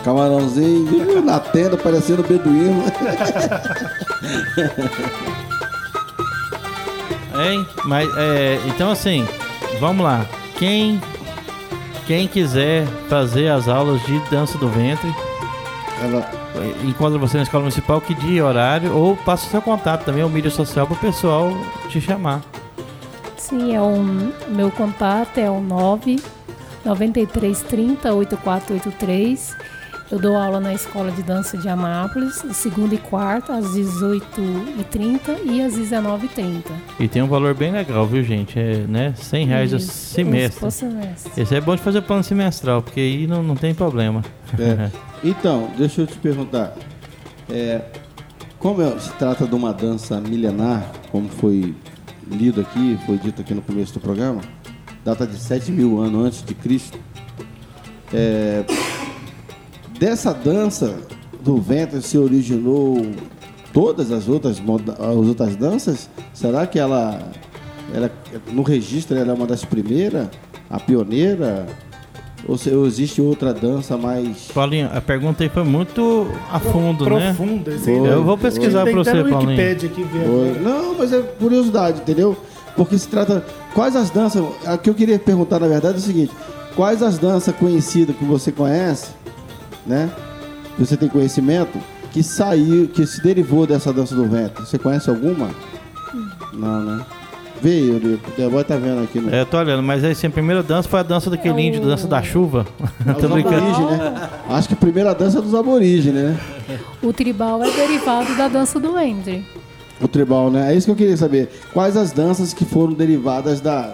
[0.04, 2.84] Camarãozinho, na tenda, parecendo beduíno.
[7.40, 7.66] Hein?
[7.86, 9.26] Mas, é, então assim,
[9.80, 10.26] vamos lá.
[10.58, 11.02] Quem,
[12.06, 15.14] quem quiser fazer as aulas de dança do ventre,
[16.02, 16.30] Ela,
[16.84, 20.24] encontra você na escola municipal, que dia e horário, ou passa o seu contato também,
[20.24, 21.52] o mídia social, para o pessoal
[21.90, 22.42] te chamar.
[23.38, 26.22] Sim, é um, meu contato é o 9
[26.86, 29.58] 9330 8483.
[30.12, 35.62] Eu dou aula na Escola de Dança de Anápolis, segunda e quarta, às 18h30 e
[35.62, 36.64] às 19h30.
[37.00, 38.60] E tem um valor bem legal, viu, gente?
[38.60, 39.14] É, né?
[39.16, 40.60] 100 reais o Isso, semestre.
[40.60, 41.42] por semestre.
[41.42, 44.22] Esse é bom de fazer plano semestral, porque aí não, não tem problema.
[44.60, 44.92] é.
[45.24, 46.74] Então, deixa eu te perguntar.
[47.48, 47.82] É,
[48.58, 51.76] como é- se trata de uma dança milenar, como foi
[52.28, 54.42] lido aqui, foi dito aqui no começo do programa,
[55.06, 56.98] data de 7 mil anos antes de Cristo.
[58.12, 58.66] É,
[60.02, 60.96] dessa dança
[61.42, 63.06] do ventre se originou
[63.72, 66.10] todas as outras, as outras danças?
[66.34, 67.22] Será que ela,
[67.94, 68.12] ela
[68.52, 70.28] no registro ela é uma das primeiras,
[70.68, 71.68] a pioneira?
[72.48, 77.08] Ou, se, ou existe outra dança mais Paulinho, a pergunta aí foi muito a fundo,
[77.08, 77.36] né?
[77.36, 77.72] Profunda.
[77.78, 78.00] Foi.
[78.00, 78.14] né?
[78.14, 79.50] Eu vou pesquisar até você, Paulinho.
[79.50, 80.60] Wikipedia aqui ver.
[80.60, 82.36] Não, mas é curiosidade, entendeu?
[82.76, 83.46] Porque se trata.
[83.76, 84.44] Quais as danças.
[84.66, 86.32] A que eu queria perguntar, na verdade, é o seguinte:
[86.76, 89.10] quais as danças conhecidas que você conhece,
[89.86, 90.10] né?
[90.80, 91.78] Você tem conhecimento,
[92.12, 94.62] que saiu, que se derivou dessa dança do vento?
[94.66, 95.50] Você conhece alguma?
[96.54, 97.06] Não, né?
[97.62, 98.32] Vê aí, Eurico.
[98.32, 99.20] O Deboy tá vendo aqui.
[99.20, 99.30] No...
[99.34, 101.58] É, eu tô olhando, mas aí sim, a primeira dança foi a dança daquele É
[101.58, 102.66] o- índio, dança da chuva.
[103.06, 103.58] É tô os brincando.
[103.58, 104.30] aborígenes, né?
[104.50, 106.40] Acho que a primeira dança é dos aborígenes, né?
[107.04, 109.46] O tribal é derivado da dança do ventre.
[110.02, 110.74] O tribal, né?
[110.74, 111.50] É isso que eu queria saber.
[111.72, 113.94] Quais as danças que foram derivadas da,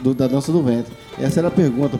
[0.00, 0.92] do- da dança do ventre?
[1.20, 1.98] Essa era a pergunta.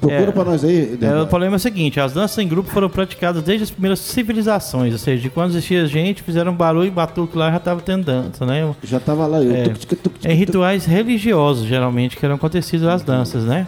[0.00, 0.32] Procura É.
[0.32, 0.98] pra nós aí.
[1.00, 3.98] É, o problema é o seguinte, as danças em grupo foram praticadas desde as primeiras
[3.98, 8.04] civilizações, ou seja, de quando existia gente, fizeram barulho e batuque lá, já tava tendo
[8.04, 8.72] dança, né?
[8.82, 9.54] Já tava lá eu.
[9.54, 9.62] É.
[9.64, 13.66] Tuc, tuc, tuc, Em rituais religiosos, geralmente, que eram acontecidos as danças, né?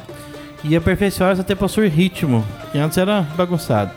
[0.64, 3.90] E aperfeiçoadas até possuir ritmo, que antes era bagunçado.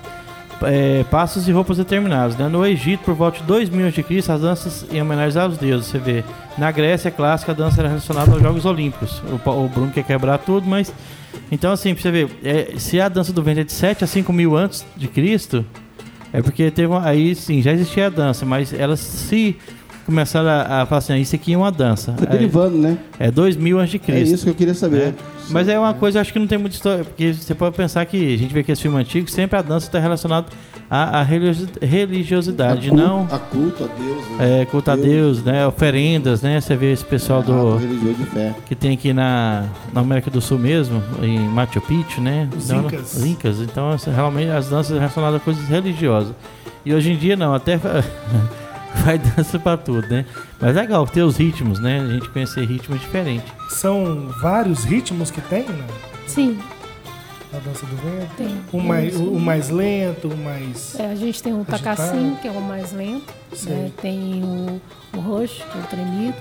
[0.64, 2.48] É, passos e roupas determinados, né?
[2.48, 6.24] No Egito, por volta de 2000 a.C., as danças em homenagem aos deuses, você vê.
[6.58, 9.22] Na Grécia clássica, a dança era relacionada aos Jogos Olímpicos.
[9.46, 10.92] O, o Bruno quer quebrar tudo, mas...
[11.52, 14.08] Então, assim, pra você ver, é, se a dança do ventre é de 7 a
[14.08, 15.66] 5 mil antes de Cristo,
[16.34, 19.56] é porque teve uma, aí sim, já existia a dança, mas elas se
[20.06, 22.14] começaram a, a falar assim, "Ah, isso aqui é uma dança.
[22.18, 22.98] Foi derivando, né?
[23.20, 24.36] É, é 2000 antes de É Cristo.
[24.36, 25.08] isso que eu queria saber.
[25.08, 25.14] né?
[25.50, 28.34] Mas é uma coisa, acho que não tem muita história, porque você pode pensar que
[28.34, 30.48] a gente vê que esse filme antigo, sempre a dança está relacionada
[31.04, 34.30] à religiosi- religiosidade, a culto, não A culto a Deus.
[34.40, 34.62] né?
[34.62, 35.68] é, culto a Deus, né?
[35.68, 36.60] Oferendas, né?
[36.62, 38.54] Você vê esse pessoal Ato do religioso de fé.
[38.66, 42.50] que tem aqui na, na América do Sul mesmo, em Machu Picchu, né?
[42.58, 43.14] Os Então, Incas.
[43.14, 43.60] Os Incas.
[43.62, 46.34] Então, realmente, as danças relacionadas a coisas religiosas.
[46.86, 47.78] E hoje em dia, não, até
[49.04, 50.26] vai dança pra tudo, né?
[50.60, 52.00] Mas é legal ter os ritmos, né?
[52.00, 53.52] A gente conhecer ritmos diferentes.
[53.70, 55.84] São vários ritmos que tem, né?
[56.28, 56.58] Sim,
[57.56, 58.36] na dança do ventre?
[58.38, 58.62] tem.
[58.74, 61.00] O mais, o, o mais lento, o mais.
[61.00, 61.84] É, a gente tem o Agitado.
[61.84, 63.34] tacacim, que é o mais lento.
[63.64, 63.92] Né?
[64.02, 64.82] Tem o,
[65.18, 66.38] o rush, que é o tremido,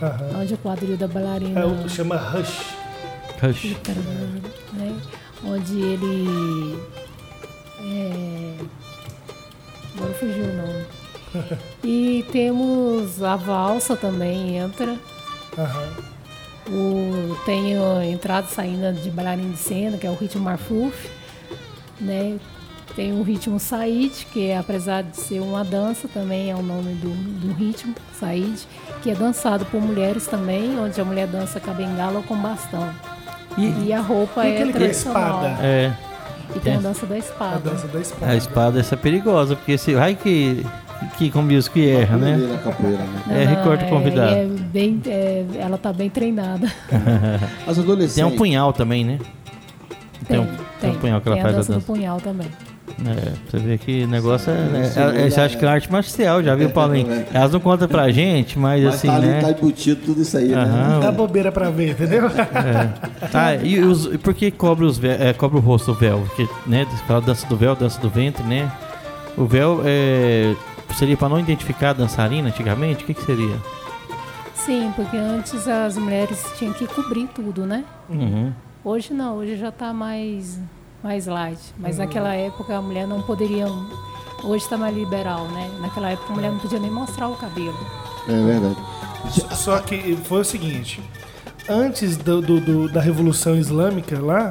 [0.00, 0.40] Aham.
[0.40, 2.74] onde o quadril da bailarina É o- chama Rush.
[3.42, 3.76] Rush.
[4.74, 4.96] né?
[5.44, 6.78] Onde ele.
[7.80, 8.54] É...
[9.96, 10.84] Agora fugiu o nome.
[11.84, 14.96] E temos a valsa também entra.
[15.58, 15.88] Aham.
[16.68, 21.08] O, tem a entrada e saída de bailarina de cena, que é o ritmo marfuf,
[22.00, 22.38] né?
[22.94, 26.92] Tem o ritmo said, que é, apesar de ser uma dança, também é o nome
[26.94, 27.08] do,
[27.40, 28.60] do ritmo, said,
[29.02, 32.36] que é dançado por mulheres também, onde a mulher dança com a bengala ou com
[32.36, 32.88] bastão.
[33.56, 35.42] E, a roupa E é aquele que é tradicional.
[35.46, 35.66] espada?
[35.66, 35.92] É,
[36.54, 36.82] E tem a Tem.
[36.82, 37.70] dança da A espada.
[37.70, 38.32] dança da espada.
[38.32, 40.64] a espada essa é perigosa, porque se vai que,
[41.18, 42.36] que como diz que erra, né?
[42.36, 43.42] Na capoeira, né?
[43.42, 44.34] É, recorte convidado.
[44.34, 46.70] É bem, é, ela tá bem treinada.
[47.66, 48.14] As adolescentes.
[48.14, 49.18] Tem um punhal também, né?
[50.26, 50.46] Tem, um,
[50.80, 51.92] tem um punhal que ela tem faz a dança a do dança.
[51.92, 52.46] punhal também.
[53.04, 54.84] É, você vê que o negócio é.
[54.84, 57.10] Sim, é, é, você é, acha que é arte marcial, já viu, Paulinho?
[57.10, 57.26] É.
[57.32, 59.40] Elas não contam pra gente, mas, Mas assim, tá ali, né?
[59.40, 60.62] tá embutido tudo isso aí, né?
[60.62, 61.00] Aham.
[61.00, 62.30] Dá bobeira pra ver, entendeu?
[63.30, 66.22] Tá, e, os, e por que cobre, os é, cobre o rosto o véu?
[66.26, 68.70] Porque, né, fala dança do véu, dança do ventre, né?
[69.36, 70.54] O véu é,
[70.94, 73.04] seria pra não identificar a dançarina antigamente?
[73.04, 73.56] O que, que seria?
[74.54, 77.84] Sim, porque antes as mulheres tinham que cobrir tudo, né?
[78.08, 78.52] Uhum.
[78.84, 80.58] Hoje não, hoje já tá mais,
[81.02, 81.58] mais light.
[81.78, 82.04] Mas Uhum.
[82.04, 83.66] naquela época a mulher não poderia.
[84.44, 85.70] Hoje tá mais liberal, né?
[85.80, 87.76] Naquela época a mulher não podia nem mostrar o cabelo.
[88.28, 88.76] É verdade.
[89.54, 91.00] Só que foi o seguinte:
[91.68, 94.50] antes do, do- do- da Revolução Islâmica lá,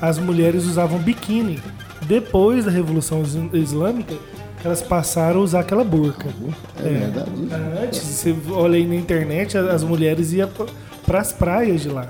[0.00, 1.62] as mulheres usavam biquíni.
[2.02, 4.14] Depois da Revolução Is- Islâmica,
[4.64, 6.28] elas passaram a usar aquela burca.
[6.82, 7.30] É, verdade.
[7.82, 10.48] Antes, você olha aí na internet, a- as mulheres iam
[11.06, 12.08] para as praias de lá.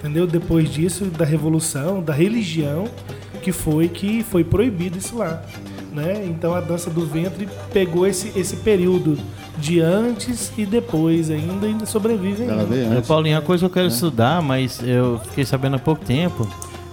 [0.00, 0.26] Entendeu?
[0.26, 2.84] Depois disso, da revolução, da religião,
[3.42, 5.42] que foi que foi proibido isso lá.
[5.92, 6.26] Né?
[6.26, 9.16] Então a dança do ventre pegou esse, esse período
[9.56, 12.98] de antes e depois ainda, ainda sobrevive ainda.
[12.98, 13.00] É.
[13.00, 16.48] Paulinho, uma coisa que eu quero estudar, mas eu fiquei sabendo há pouco tempo,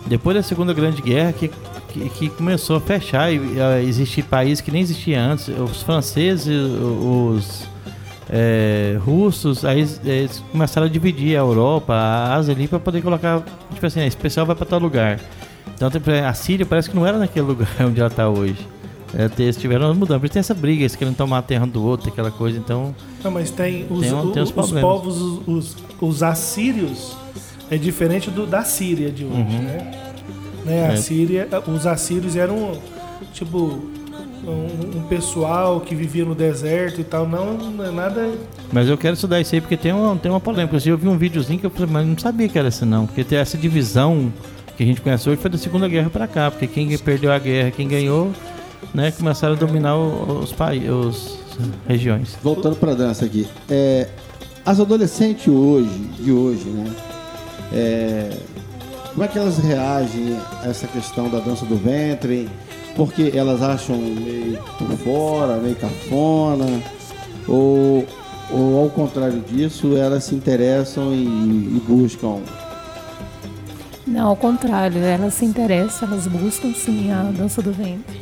[0.05, 1.49] depois da Segunda Grande Guerra, que,
[1.91, 5.47] que, que começou a fechar e a existir países que nem existia antes.
[5.47, 7.67] Os franceses, os
[8.29, 13.43] é, russos, aí eles, começaram a dividir a Europa, a Ásia ali, para poder colocar,
[13.73, 15.19] tipo assim, esse pessoal vai para tal lugar.
[15.75, 15.89] Então,
[16.27, 18.57] a Síria parece que não era naquele lugar onde ela está hoje.
[19.13, 22.09] É, eles tiveram isso tem essa briga, eles querem tomar a terra um do outro,
[22.09, 22.95] aquela coisa, então...
[23.21, 27.17] Não, mas tem os, Tem um- tem os os povos, os, os, os assírios,
[27.69, 30.10] é diferente do, da Síria de hoje, né?
[30.65, 30.93] Né, A.
[30.93, 30.95] É.
[30.95, 32.73] Síria, os assírios eram,
[33.33, 33.79] tipo,
[34.45, 38.31] um, um pessoal que vivia no deserto e tal, não, não é nada...
[38.71, 40.77] Mas eu quero estudar isso aí porque tem uma, tem uma polêmica.
[40.85, 43.05] Eu vi um videozinho que eu falei, mas não sabia que era assim não.
[43.05, 44.31] Porque tem essa divisão
[44.77, 46.49] que a gente conhece hoje foi da Segunda Guerra pra cá.
[46.49, 48.31] Porque quem perdeu a guerra, quem ganhou,
[48.93, 51.37] né, começaram a dominar os países, os
[51.87, 52.37] regiões.
[52.41, 53.45] Voltando pra dança aqui.
[53.69, 54.07] É,
[54.65, 56.91] as adolescentes hoje, de hoje, né?
[57.73, 58.29] É,
[59.11, 62.49] como é que elas reagem a essa questão da dança do ventre?
[62.95, 66.81] Porque elas acham meio por fora, meio cafona?
[67.47, 68.05] Ou,
[68.49, 72.41] ou ao contrário disso, elas se interessam e, e buscam?
[74.07, 78.19] Não, ao contrário, elas se interessam, elas buscam sim a dança do ventre.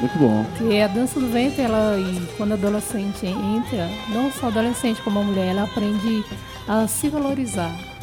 [0.00, 0.44] Muito bom.
[0.56, 1.96] Porque a dança do ventre, ela,
[2.36, 6.24] quando a adolescente entra, não só adolescente como a mulher, ela aprende
[6.68, 7.93] a se valorizar.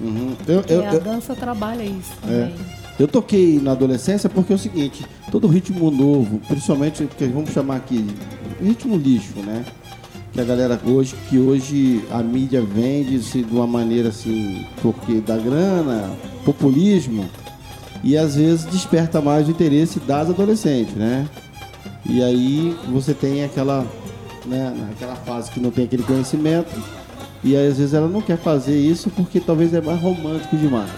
[0.00, 0.34] Uhum.
[0.46, 2.26] Eu, E eu, a eu, dança trabalha isso É.
[2.26, 2.54] também.
[2.98, 7.76] Eu toquei na adolescência porque é o seguinte, todo ritmo novo, principalmente que vamos chamar
[7.76, 8.06] aqui
[8.62, 9.64] ritmo lixo, né?
[10.34, 15.36] Que a galera hoje, que hoje a mídia vende-se de uma maneira assim, porque dá
[15.38, 16.10] grana,
[16.44, 17.26] populismo,
[18.04, 21.26] e às vezes desperta mais o interesse das adolescentes, né?
[22.04, 23.86] E aí você tem aquela,
[24.46, 26.70] né, naquela fase que não tem aquele conhecimento,
[27.42, 30.90] e às vezes ela não quer fazer isso porque talvez é mais romântico demais.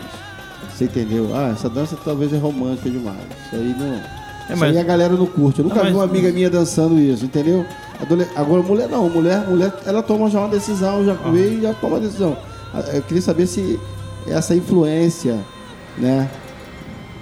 [0.72, 1.30] Você entendeu?
[1.34, 3.18] Ah, essa dança talvez é romântica demais.
[3.46, 3.94] Isso aí não.
[3.96, 4.04] isso
[4.50, 5.60] É, mas- aí a galera não curte.
[5.60, 7.64] Eu nunca Não, vi mas- uma amiga minha dançando isso, entendeu?
[8.00, 11.74] Adole- Agora mulher não, mulher, mulher ela toma já uma decisão, já veio e já
[11.74, 12.36] toma uma decisão.
[12.74, 13.78] Ah, Eu queria saber se
[14.26, 15.38] essa influência,
[15.98, 16.28] né,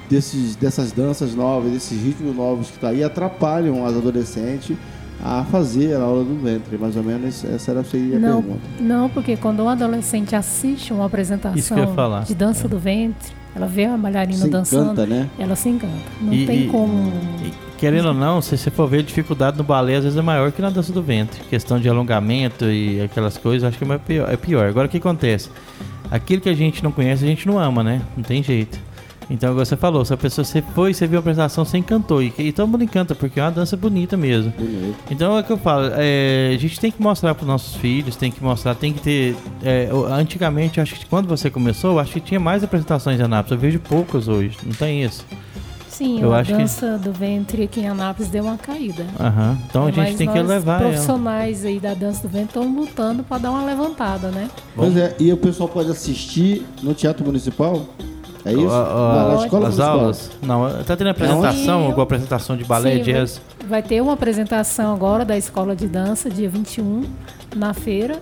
[0.09, 4.77] desses, dessas danças novas, desses ritmos novos que tá aí, atrapalham as adolescentes
[5.25, 6.77] a fazer a aula do ventre.
[6.79, 8.61] Mais ou menos essa era seria a Não, pergunta.
[8.81, 12.25] não, porque quando um adolescente assiste uma apresentação falar.
[12.25, 15.29] de dança do ventre, ela vê a bailarina Se dançando, encanta, né?
[15.39, 15.93] ela se encanta.
[16.21, 17.13] Não E- tem como.
[17.45, 20.23] E, querendo ou não, se você for ver a dificuldade no balé, às vezes é
[20.23, 21.41] maior que na dança do ventre.
[21.51, 24.31] Questão de alongamento e aquelas coisas, acho que é pior.
[24.33, 24.67] É pior.
[24.69, 25.49] Agora o que acontece?
[26.11, 28.03] aquilo que a gente não conhece, a gente não ama, né?
[28.17, 28.77] Não tem jeito.
[29.31, 32.21] Então, igual você falou, se a pessoa você foi, você viu a apresentação, você encantou.
[32.21, 34.53] E, e todo mundo encanta, porque é uma dança bonita mesmo.
[34.59, 34.97] Bonito.
[35.09, 38.17] Então é o que eu falo, é, a gente tem que mostrar para nossos filhos,
[38.17, 39.37] tem que mostrar, tem que ter.
[39.63, 43.23] é, o- antigamente, acho que quando você começou, eu acho que tinha mais apresentações em
[43.23, 43.53] Anápolis.
[43.53, 45.25] Eu vejo poucas hoje, não tem isso.
[45.89, 49.07] Sim, Eu a acho que- dança do ventre aqui em Anápolis deu uma caída.
[49.21, 49.59] Aham.
[49.69, 50.91] Então a Mas gente tem que elevar ela.
[50.91, 54.49] profissionais aí da dança do ventre estão lutando para dar uma levantada, né?
[54.75, 57.85] Pois é, e o pessoal pode assistir no Teatro Municipal?
[58.45, 58.71] É isso?
[58.71, 60.31] A- a- escola as aulas?
[60.43, 63.41] Não, tá tendo apresentação, alguma apresentação de balé, Sim, jazz.
[63.69, 67.05] Vai ter uma apresentação agora da Escola de Dança, dia 21,
[67.55, 68.19] na feira.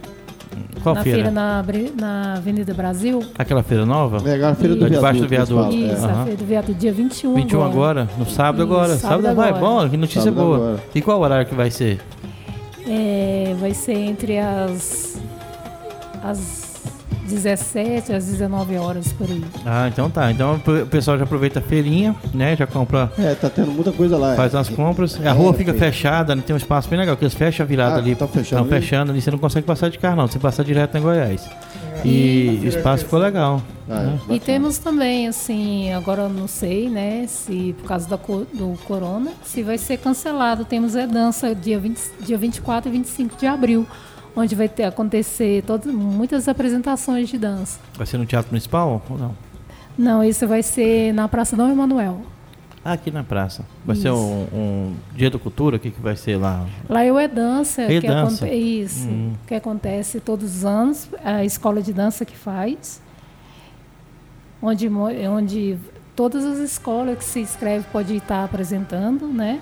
[0.82, 1.30] Qual na feira?
[1.30, 3.22] feira na, Avenida Brasil.
[3.38, 4.16] Aquela feira nova?
[4.28, 5.54] É, agora a feira do É debaixo viaduto.
[5.54, 5.76] do viaduto.
[5.94, 6.08] Isso, é.
[6.10, 6.20] Aham.
[6.20, 8.02] a feira do viaduto, dia 21, 21 agora.
[8.02, 8.96] agora, no sábado Isso, agora.
[8.96, 9.64] sábado Sábado, vai, agora.
[9.84, 10.56] bom, que notícia Sábado boa.
[10.56, 10.80] agora.
[10.94, 12.00] E qual horário que vai ser?
[12.88, 15.20] É, vai ser entre as,
[16.24, 16.67] as
[17.28, 19.42] 17 às 19 horas por aí.
[19.64, 20.30] Ah, então tá.
[20.30, 22.56] Então o pessoal já aproveita a feirinha, né?
[22.56, 24.34] Já compra, É, tá tendo muita coisa lá.
[24.34, 24.58] faz é.
[24.58, 25.18] as compras.
[25.24, 26.42] A rua É, fica fechada, né?
[26.44, 28.14] tem um espaço bem legal, que eles fecham a virada Ah, ali.
[28.14, 30.96] tão fechando Estão fechando ali, você não consegue passar de carro não, você passa direto
[30.96, 31.48] em Goiás.
[32.04, 33.60] E o espaço ficou legal.
[33.90, 34.12] Ah, é, né?
[34.12, 34.36] bacana.
[34.36, 39.32] E temos também, assim, agora eu não sei, né, se por causa da, do corona,
[39.44, 40.64] se vai ser cancelado.
[40.64, 43.86] Temos a dança dia, 20, dia 24 e 25 de abril,
[44.38, 47.78] onde vai ter, acontecer todas, muitas apresentações de dança.
[47.96, 49.34] Vai ser no Teatro Municipal ou não?
[49.98, 52.20] Não, isso vai ser na Praça Dom Emanuel.
[52.84, 53.64] Ah, aqui na praça.
[53.84, 54.16] Vai ser Isso.
[54.16, 56.64] um, um Dia da Cultura, o que, que vai ser lá?
[56.88, 58.44] Lá é o E-Dança, É que, dança.
[58.46, 59.32] aconte- isso, Hum.
[59.46, 63.02] que acontece todos os anos, a escola de dança que faz,
[64.62, 65.76] onde, onde
[66.14, 69.60] todas as escolas que se inscreve podem estar apresentando, né?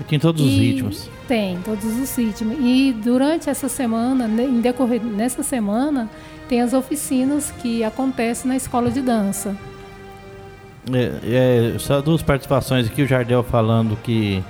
[0.00, 1.09] Aqui em todos os E ritmos.
[1.30, 2.56] Tem, todos os ritmos.
[2.58, 6.10] E durante essa semana, em decorrer nessa semana,
[6.48, 9.56] tem as oficinas que acontecem na escola de dança.
[10.92, 14.42] É, é, só duas participações aqui, o Jardel falando que.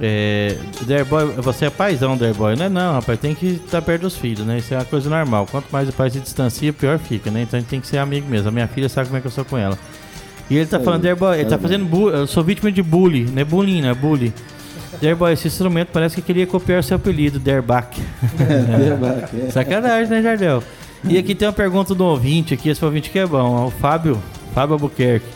[0.00, 4.16] É, Derboy, você é paizão, Derboy, não é não, rapaz, tem que estar perto dos
[4.16, 4.58] filhos, né?
[4.58, 5.48] Isso é uma coisa normal.
[5.50, 7.42] Quanto mais o pai se distancia, pior fica, né?
[7.42, 8.48] Então a gente tem que ser amigo mesmo.
[8.48, 9.76] A minha filha sabe como é que eu sou com ela.
[10.48, 11.72] E ele tá Aí, falando, Derboy, ele tá parabéns.
[11.72, 14.32] fazendo bullying, eu sou vítima de bullying, não é bullying, não é bullying.
[15.00, 17.88] Derboy, esse instrumento parece que queria copiar seu apelido, Derbach.
[18.40, 19.50] É, é.
[19.50, 20.62] Sacanagem, né, Jardel?
[21.04, 24.22] E aqui tem uma pergunta do ouvinte aqui, esse ouvinte que é bom, o Fábio,
[24.54, 25.26] Fábio Albuquerque.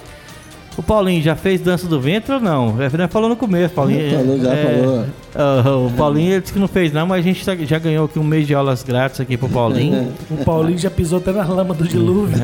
[0.76, 2.74] O Paulinho já fez dança do ventre ou não?
[2.82, 4.10] É, né, falou no começo, Paulinho.
[4.18, 5.06] Falou, já falou.
[5.36, 8.06] ah, o Paulinho ele disse que não fez não, mas a gente tá- já ganhou
[8.06, 10.12] aqui um mês de aulas grátis aqui pro Paulinho.
[10.30, 12.36] O Paulinho já pisou até na lama do dilúvio.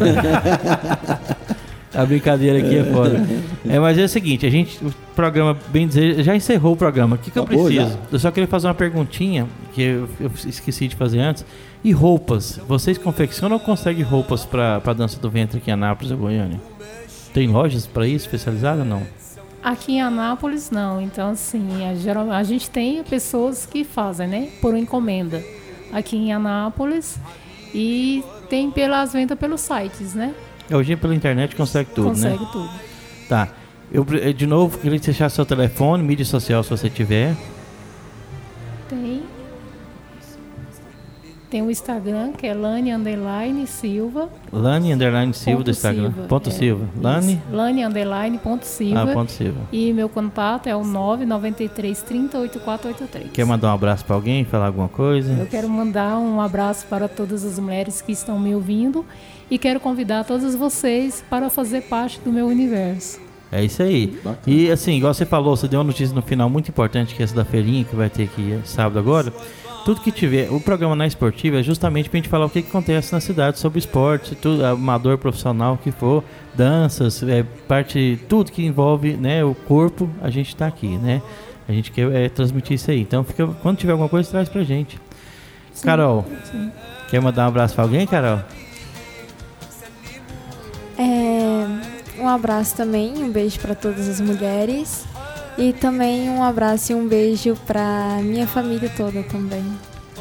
[1.92, 3.20] A brincadeira aqui é foda.
[3.68, 7.16] É, mas é o seguinte, a gente, o programa, bem dizer, já encerrou o programa.
[7.16, 7.90] O que, que eu Acabou preciso?
[7.90, 7.98] já?
[8.10, 11.44] Eu só queria fazer uma perguntinha, que eu, eu esqueci de fazer antes.
[11.84, 12.58] E roupas?
[12.66, 16.58] Vocês confeccionam ou conseguem roupas pra, pra dança do ventre aqui em Anápolis ou Goiânia?
[17.34, 19.02] Tem lojas pra isso, especializadas ou não?
[19.62, 21.02] Aqui em Anápolis, não.
[21.02, 24.48] Então, assim, a, geral, a gente tem pessoas que fazem, né?
[24.60, 25.44] Por encomenda.
[25.92, 27.18] Aqui em Anápolis.
[27.74, 30.34] E tem pelas vendas pelos sites, né?
[30.72, 32.30] Hoje pela internet consegue tudo, né?
[32.30, 32.70] Consegue tudo.
[33.28, 33.48] Tá.
[33.92, 37.34] Eu, eh, de novo, queria deixasse seu telefone, mídia social se você tiver.
[38.88, 39.22] Tem.
[41.50, 44.28] Tem o Instagram, que é Lani Underline Silva.
[44.52, 46.12] Lani Underline Silva ponto do Instagram.
[46.12, 46.84] Silva, Ponto é, Silva.
[46.84, 47.02] isso.
[47.02, 47.42] Lani.
[47.50, 49.02] Lani Underline ponto Silva.
[49.02, 49.58] Ah, ponto Silva.
[49.72, 53.32] E meu contato é o 993 30 8483.
[53.32, 55.32] Quer mandar um abraço pra alguém, falar alguma coisa?
[55.32, 59.04] Eu quero mandar um abraço para todas as mulheres que estão me ouvindo
[59.50, 63.20] e quero convidar todos vocês para fazer parte do meu universo.
[63.52, 64.06] É isso aí.
[64.06, 64.38] Bacana.
[64.46, 67.24] E assim, igual você falou, você deu uma notícia no final muito importante, que é
[67.24, 69.32] essa da feirinha que vai ter aqui eh, sábado agora.
[69.84, 72.68] Tudo que tiver, o programa na esportiva é justamente pra gente falar o que, que
[72.68, 76.22] acontece na cidade sobre esporte, tudo, amador, profissional que for,
[76.54, 81.22] danças, é, parte, tudo que envolve né, o corpo, a gente tá aqui, né?
[81.66, 83.00] A gente quer é, transmitir isso aí.
[83.00, 85.00] Então, fica, quando tiver alguma coisa, traz pra gente.
[85.82, 86.70] Carol, sim.
[87.08, 88.40] quer mandar um abraço pra alguém, Carol?
[92.20, 95.04] Um abraço também, um beijo para todas as mulheres.
[95.58, 99.64] E também um abraço e um beijo para minha família toda também.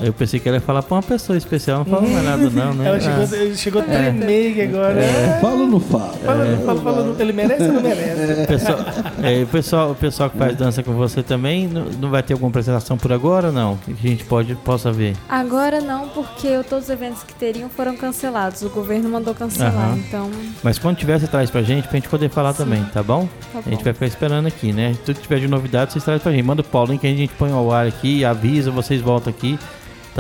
[0.02, 2.74] Eu pensei que ela ia falar pra uma pessoa especial, não falou mais nada não,
[2.74, 2.88] né?
[2.88, 3.00] Ela Ah.
[3.28, 5.02] chegou, chegou a tremer aqui agora.
[5.42, 6.14] Fala ou não fala?
[6.26, 8.44] Fala, fala, fala, ele merece ou não merece?
[8.44, 8.78] O pessoal,
[9.24, 12.34] é, o, pessoal, o pessoal que faz dança com você também, não, não vai ter
[12.34, 13.78] alguma apresentação por agora ou não?
[13.78, 15.16] Que a gente pode, possa ver.
[15.28, 18.62] Agora não, porque todos os eventos que teriam foram cancelados.
[18.62, 19.98] O governo mandou cancelar, Aham.
[19.98, 20.30] então
[20.64, 23.28] Mas quando tiver, você traz pra gente, pra gente poder falar também, tá bom?
[23.52, 23.84] tá A gente bom.
[23.84, 24.96] vai ficar esperando aqui, né?
[25.06, 26.44] Tudo que tiver de novidade, vocês trazem pra gente.
[26.44, 29.58] Manda o Paulinho que a gente põe ao ar aqui, avisa, vocês voltam aqui,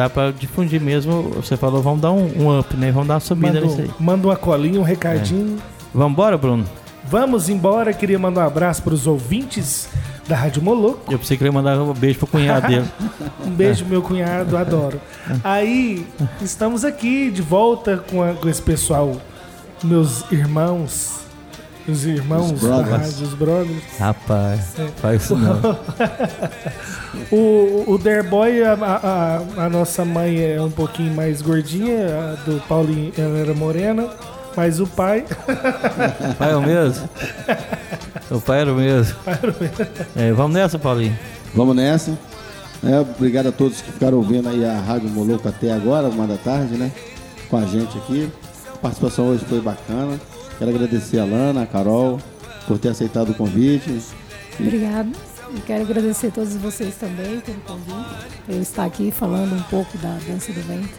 [0.03, 0.09] tá?
[0.09, 1.31] Pra difundir mesmo.
[1.35, 2.91] Você falou, vamos dar um, um up, né?
[2.91, 3.91] Vamos dar uma subida Manda, nisso aí.
[3.99, 5.57] manda uma colinha, um recadinho.
[5.93, 6.65] Vamos embora, Bruno?
[7.05, 7.91] Vamos embora.
[7.93, 9.89] Queria mandar um abraço para os ouvintes
[10.27, 11.11] da Rádio Moloco.
[11.11, 12.85] Eu pensei que ele ia mandar um beijo pro cunhado dele.
[13.45, 15.01] Um beijo, meu cunhado, adoro.
[15.43, 16.05] Aí,
[16.41, 19.15] estamos aqui de volta com, a- com esse pessoal,
[19.83, 21.21] meus irmãos,
[21.91, 22.89] os irmãos Os da brothers.
[23.01, 23.83] rádio, os brothers.
[23.99, 24.61] Rapaz,
[25.01, 25.59] faz isso não.
[27.31, 32.59] O, o Derboy, a, a, a nossa mãe é um pouquinho mais gordinha, a do
[32.67, 34.07] Paulinho ela era morena,
[34.55, 35.25] mas o pai,
[36.37, 37.09] Pai é o mesmo?
[38.31, 39.15] O pai era o mesmo.
[40.15, 41.17] É, vamos nessa, Paulinho.
[41.53, 42.17] Vamos nessa.
[42.83, 46.37] É, obrigado a todos que ficaram ouvindo aí a Rádio Moloco até agora, uma da
[46.37, 46.91] tarde, né?
[47.49, 48.31] Com a gente aqui.
[48.73, 50.19] A participação hoje foi bacana.
[50.59, 52.19] Quero agradecer a Lana, a Carol,
[52.67, 54.01] por ter aceitado o convite.
[54.59, 55.09] Obrigada.
[55.55, 59.63] E quero agradecer a todos vocês também pelo convite, por eu estar aqui falando um
[59.63, 60.91] pouco da dança do ventre.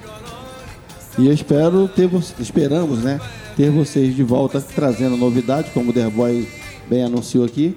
[1.19, 3.21] E eu espero ter esperamos, né?
[3.55, 6.49] Ter vocês de volta trazendo novidade, como o Derboy
[6.89, 7.77] bem anunciou aqui.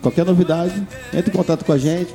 [0.00, 2.14] Qualquer novidade, entre em contato com a gente.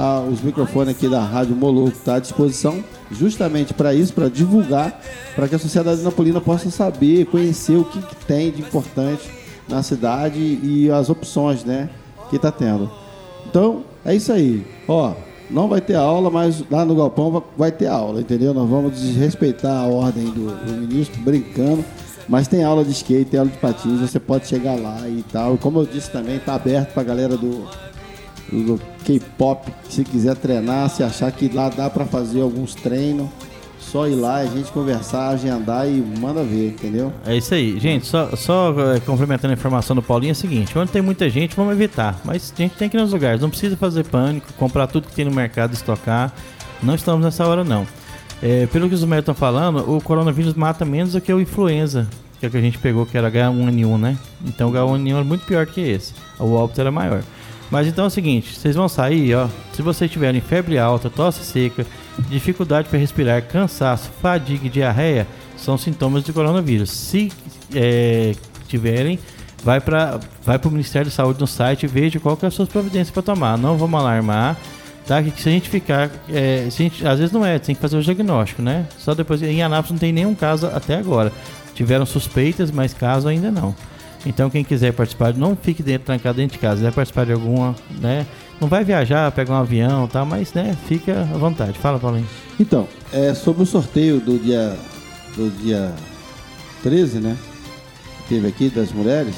[0.00, 5.00] Ah, os microfones aqui da Rádio Moloco estão à disposição, justamente para isso, para divulgar,
[5.34, 9.28] para que a sociedade napolina possa saber, conhecer o que, que tem de importante
[9.68, 11.90] na cidade e as opções, né?
[12.30, 12.88] Que está tendo.
[13.50, 14.64] Então, é isso aí.
[14.86, 15.14] Ó,
[15.50, 18.54] não vai ter aula, mas lá no Galpão va- vai ter aula, entendeu?
[18.54, 21.84] Nós vamos desrespeitar a ordem do, do ministro, brincando.
[22.28, 25.56] Mas tem aula de skate, tem aula de patins, você pode chegar lá e tal.
[25.58, 27.66] Como eu disse também, tá aberto pra galera do,
[28.50, 33.28] do K-pop, se quiser treinar, se achar que lá dá pra fazer alguns treinos,
[33.78, 37.12] só ir lá, a gente conversar, agendar e manda ver, entendeu?
[37.24, 37.78] É isso aí.
[37.78, 41.28] Gente, só, só eh, complementando a informação do Paulinho, é o seguinte: onde tem muita
[41.30, 42.20] gente, vamos evitar.
[42.24, 43.40] Mas a gente tem que ir nos lugares.
[43.40, 46.32] Não precisa fazer pânico, comprar tudo que tem no mercado, estocar.
[46.82, 47.86] Não estamos nessa hora, não.
[48.42, 52.06] É, pelo que os médicos estão falando, o coronavírus mata menos do que o influenza,
[52.38, 54.18] que é o que a gente pegou, que era H1N1, né?
[54.44, 56.12] Então o H1N1 é muito pior que esse.
[56.38, 57.22] O óbito era maior.
[57.70, 59.48] Mas então é o seguinte, vocês vão sair, ó.
[59.74, 61.86] Se vocês tiverem febre alta, tosse seca,
[62.30, 66.90] dificuldade para respirar, cansaço, fadiga e diarreia, são sintomas de coronavírus.
[66.90, 67.30] Se
[67.74, 68.34] é,
[68.68, 69.18] tiverem,
[69.62, 72.54] vai para vai o Ministério da Saúde no site e veja qual que é as
[72.54, 73.58] suas providências para tomar.
[73.58, 74.56] Não vamos alarmar.
[75.06, 75.22] Tá?
[75.22, 76.10] Que se a gente ficar.
[76.30, 78.86] é, a gente- às vezes não é, tem que fazer o diagnóstico, né?
[78.98, 79.42] Só depois.
[79.42, 81.32] Em Anápolis não tem nenhum caso até agora.
[81.74, 83.74] Tiveram suspeitas, mas caso ainda não.
[84.26, 86.76] Então quem quiser participar, não fique dentro, trancado dentro de casa.
[86.76, 88.26] Quiser participar de alguma, né?
[88.60, 91.78] Não vai viajar, pegar um avião e tal, mas né, fica à vontade.
[91.78, 92.26] Fala, Paulinho.
[92.58, 94.76] Então, é sobre o sorteio do dia
[95.36, 95.92] do dia
[96.82, 97.36] 13, né?
[98.26, 99.36] Que teve aqui das mulheres.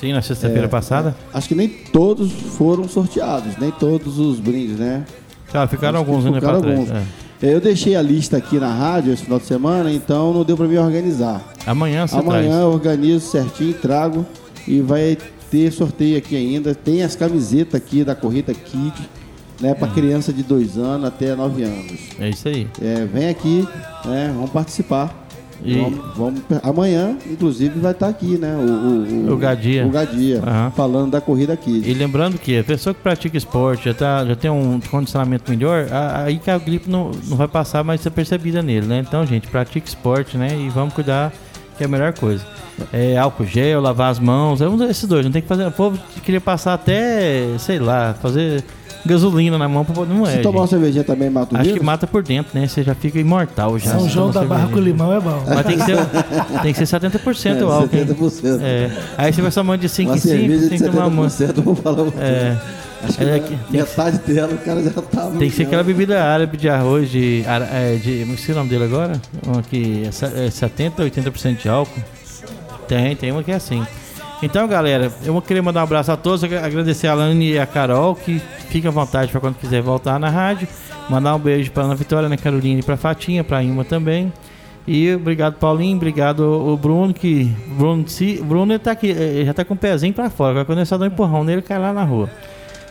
[0.00, 1.14] Sim, na sexta-feira passada.
[1.32, 5.04] Acho que nem todos foram sorteados, nem todos os brindes, né?
[5.52, 6.90] Cara, ficaram Acho alguns ainda ficaram pra trás.
[6.90, 7.02] alguns.
[7.02, 7.25] é.
[7.42, 10.66] Eu deixei a lista aqui na rádio esse final de semana, então não deu pra
[10.66, 11.44] me organizar.
[11.66, 12.62] Amanhã você Amanhã traz.
[12.62, 14.24] eu organizo certinho, trago
[14.66, 15.18] e vai
[15.50, 16.74] ter sorteio aqui ainda.
[16.74, 18.94] Tem as camisetas aqui da Corrida Kid,
[19.60, 22.00] né, para criança de 2 anos até 9 anos.
[22.18, 22.66] É isso aí.
[22.80, 23.68] É, vem aqui,
[24.06, 25.25] né, vamos participar.
[25.64, 28.54] E- Vamos, vamos- amanhã, inclusive, vai estar aqui, né?
[28.56, 29.86] O, O Gadia.
[29.86, 30.72] O Gadia, Aham.
[30.76, 31.88] falando da Corrida Kid.
[31.90, 35.86] E lembrando que a pessoa que pratica esporte já, tá, já tem um condicionamento melhor,
[36.24, 39.02] aí que a gripe não, não vai passar mais ser percebida nele, né?
[39.06, 40.48] Então, gente, pratique esporte, né?
[40.58, 41.32] E vamos cuidar,
[41.76, 42.44] que é a melhor coisa.
[42.92, 45.24] É, álcool gel, lavar as mãos, é um desses dois.
[45.24, 45.66] Não tem que fazer.
[45.66, 48.62] O povo queria passar até, sei lá, fazer
[49.06, 50.12] gasolina na mão pra poder.
[50.12, 50.32] Não é.
[50.36, 51.86] Se tomar uma cervejinha também mata o Acho que vírus?
[51.86, 52.66] mata por dentro, né?
[52.66, 53.92] Você já fica imortal já.
[53.92, 55.42] São João da Barra com limão é bom.
[55.46, 55.96] Mas tem que ser,
[56.62, 57.96] tem que ser 70% o álcool.
[57.96, 58.06] hein?
[58.06, 58.60] 70%.
[58.62, 58.90] É.
[59.16, 61.30] Aí você vai somando de 5 Uma em 5, cerveja de tem que tomar muito.
[61.32, 62.18] 70%, eu vou falar você.
[62.20, 62.56] É.
[63.04, 65.02] Acho que É que- tem que- metade dela o cara já tá
[65.38, 67.44] Tem que ser aquela bebida árabe de arroz de.
[67.46, 69.20] É, de como que é o nome dele agora?
[69.46, 72.00] Uma que é se- é 70, 80% de álcool.
[72.88, 73.86] Tem, tem uma que é assim.
[74.42, 77.66] Então, galera, eu queria mandar um abraço a todos, agra- agradecer a Alane e a
[77.66, 80.68] Carol, que fica à vontade para quando quiser voltar na rádio.
[81.08, 84.32] Mandar um beijo para Ana Vitória, Ana Carolina e para Fatinha, para Ilma também.
[84.86, 87.44] E obrigado, Paulinho, obrigado o Bruno, que.
[87.78, 90.50] Bruno, se, Bruno ele tá aqui, eh, já tá com o pezinho para fora.
[90.50, 92.28] Agora quando ele só dá um empurrão nele, cai lá na rua.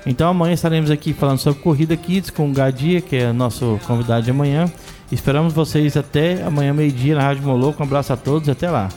[0.06, 4.24] Então amanhã estaremos aqui falando sobre Corrida Kids com o Gadia, que é nosso convidado
[4.24, 4.66] de amanhã.
[5.12, 7.82] Esperamos vocês até amanhã, meio-dia, na Rádio Moloco.
[7.82, 8.90] Um abraço a todos e até lá.